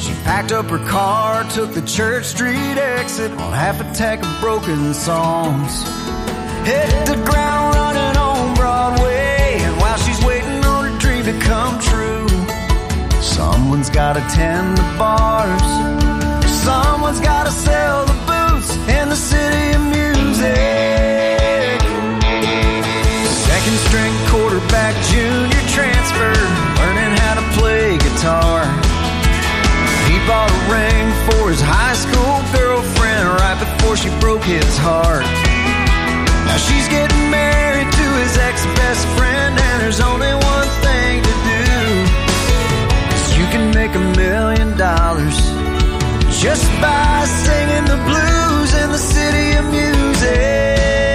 She 0.00 0.12
packed 0.24 0.52
up 0.52 0.66
her 0.66 0.84
car, 0.88 1.44
took 1.50 1.72
the 1.72 1.82
Church 1.82 2.24
Street 2.24 2.76
exit 2.76 3.30
on 3.32 3.52
half 3.52 3.80
a 3.80 3.84
tack 3.94 4.22
of 4.22 4.40
broken 4.40 4.94
songs. 4.94 5.82
Hit 6.66 7.06
the 7.06 7.20
ground 7.24 7.74
running 7.74 8.16
on 8.16 8.54
Broadway, 8.54 9.58
and 9.60 9.76
while 9.80 9.98
she's 9.98 10.24
waiting 10.24 10.64
on 10.64 10.90
her 10.90 10.98
dream 10.98 11.24
to 11.24 11.38
come 11.40 11.78
true, 11.80 12.28
someone's 13.20 13.90
gotta 13.90 14.20
tend 14.34 14.76
the 14.76 14.98
bars. 14.98 15.62
Someone's 16.64 17.20
gotta 17.20 17.50
sell 17.50 18.06
the 18.06 18.18
boots 18.26 18.76
in 18.88 19.08
the 19.08 19.16
city 19.16 19.76
of 19.76 19.82
music. 19.82 21.31
Quarterback, 24.92 25.10
junior 25.10 25.62
transfer, 25.68 26.32
learning 26.80 27.16
how 27.18 27.34
to 27.34 27.58
play 27.58 27.98
guitar. 27.98 28.64
He 30.08 30.18
bought 30.26 30.50
a 30.50 30.60
ring 30.70 31.12
for 31.30 31.50
his 31.50 31.60
high 31.60 31.94
school 31.94 32.42
girlfriend 32.52 33.28
right 33.40 33.58
before 33.58 33.96
she 33.96 34.08
broke 34.20 34.42
his 34.44 34.76
heart. 34.78 35.24
Now 36.46 36.56
she's 36.56 36.88
getting 36.88 37.30
married 37.30 37.90
to 37.90 38.06
his 38.22 38.36
ex 38.38 38.64
best 38.76 39.06
friend, 39.16 39.58
and 39.58 39.82
there's 39.82 40.00
only 40.00 40.32
one 40.34 40.68
thing 40.82 41.22
to 41.22 41.34
do. 41.50 42.06
'Cause 43.08 43.36
you 43.36 43.46
can 43.46 43.70
make 43.74 43.94
a 43.94 44.04
million 44.16 44.76
dollars 44.76 45.38
just 46.30 46.66
by 46.80 47.24
singing 47.44 47.84
the 47.84 47.96
blues 48.08 48.74
in 48.74 48.90
the 48.92 48.98
city 48.98 49.56
of 49.56 49.64
music. 49.70 51.11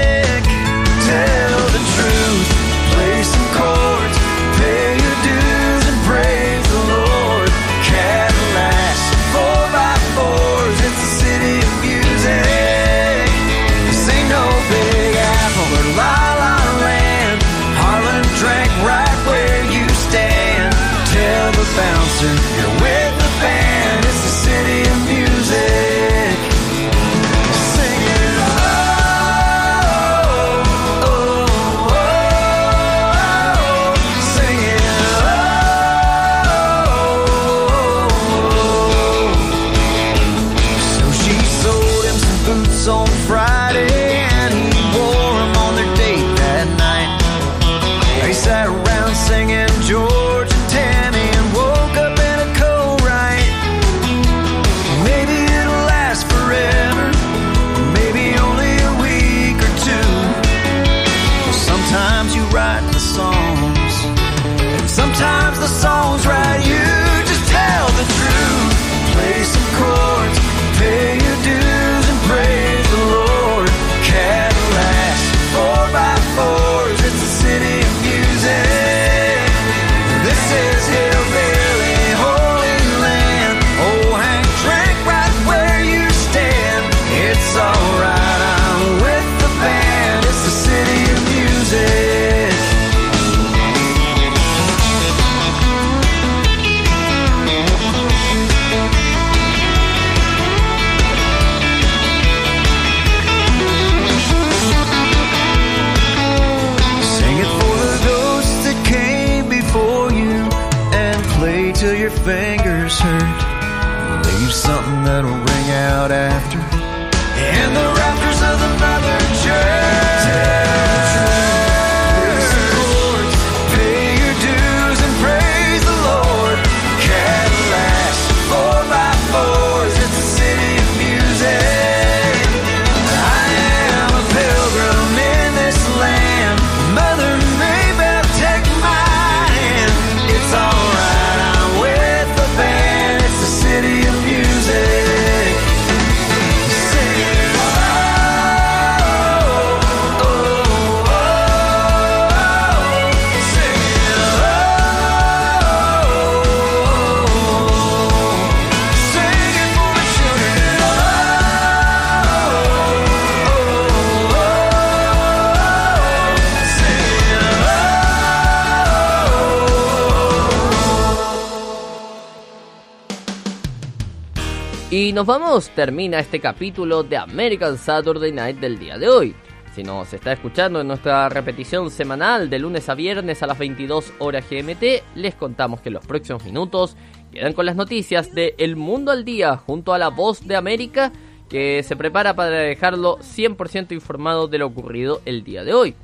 Y 175.00 175.14
nos 175.14 175.28
vamos, 175.28 175.70
termina 175.70 176.18
este 176.18 176.40
capítulo 176.40 177.04
de 177.04 177.18
American 177.18 177.78
Saturday 177.78 178.32
Night 178.32 178.58
del 178.58 178.80
día 178.80 178.98
de 178.98 179.08
hoy. 179.08 179.36
Si 179.76 179.84
nos 179.84 180.12
está 180.12 180.34
escuchando 180.34 180.82
en 180.82 180.88
nuestra 180.88 181.30
repetición 181.30 181.92
semanal 181.92 182.50
de 182.50 182.58
lunes 182.58 182.90
a 182.90 182.96
viernes 182.96 183.44
a 183.44 183.46
las 183.46 183.60
22 183.60 184.14
horas 184.18 184.46
GMT, 184.50 185.04
les 185.14 185.36
contamos 185.36 185.82
que 185.82 185.90
en 185.90 185.94
los 185.94 186.08
próximos 186.08 186.44
minutos 186.44 186.98
quedan 187.32 187.54
con 187.54 187.68
las 187.68 187.76
noticias 187.76 188.34
de 188.34 188.56
El 188.58 188.76
Mundo 188.76 189.12
al 189.12 189.24
Día 189.24 189.58
junto 189.58 189.94
a 189.94 190.00
la 190.00 190.08
Voz 190.08 190.48
de 190.48 190.56
América 190.56 191.12
que 191.48 191.84
se 191.84 191.96
prepara 191.96 192.36
para 192.36 192.50
dejarlo 192.50 193.20
100% 193.20 193.92
informado 193.92 194.48
de 194.48 194.58
lo 194.58 194.66
ocurrido 194.66 195.22
el 195.26 195.44
día 195.44 195.64
de 195.64 195.76
hoy. 195.76 195.96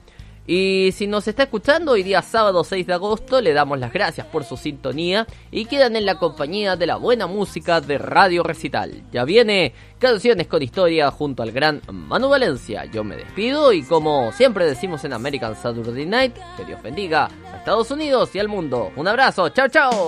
Y 0.45 0.91
si 0.93 1.07
nos 1.07 1.27
está 1.27 1.43
escuchando 1.43 1.93
hoy 1.93 2.03
día 2.03 2.21
sábado 2.21 2.63
6 2.63 2.85
de 2.85 2.93
agosto, 2.93 3.39
le 3.39 3.53
damos 3.53 3.79
las 3.79 3.93
gracias 3.93 4.27
por 4.27 4.43
su 4.43 4.57
sintonía 4.57 5.25
y 5.51 5.65
quedan 5.65 5.95
en 5.95 6.05
la 6.05 6.15
compañía 6.15 6.75
de 6.75 6.85
la 6.85 6.97
buena 6.97 7.27
música 7.27 7.79
de 7.79 7.97
Radio 7.97 8.43
Recital. 8.43 9.03
Ya 9.11 9.23
viene 9.23 9.73
Canciones 9.99 10.47
con 10.47 10.61
Historia 10.61 11.11
junto 11.11 11.43
al 11.43 11.51
gran 11.51 11.81
Manu 11.89 12.27
Valencia. 12.27 12.83
Yo 12.85 13.05
me 13.05 13.15
despido 13.15 13.71
y 13.71 13.83
como 13.83 14.33
siempre 14.33 14.65
decimos 14.65 15.05
en 15.05 15.13
American 15.13 15.55
Saturday 15.55 16.05
Night, 16.05 16.35
que 16.57 16.65
Dios 16.65 16.81
bendiga 16.83 17.29
a 17.51 17.57
Estados 17.57 17.89
Unidos 17.91 18.35
y 18.35 18.39
al 18.39 18.49
mundo. 18.49 18.91
Un 18.97 19.07
abrazo, 19.07 19.47
chao 19.49 19.69
chao. 19.69 20.07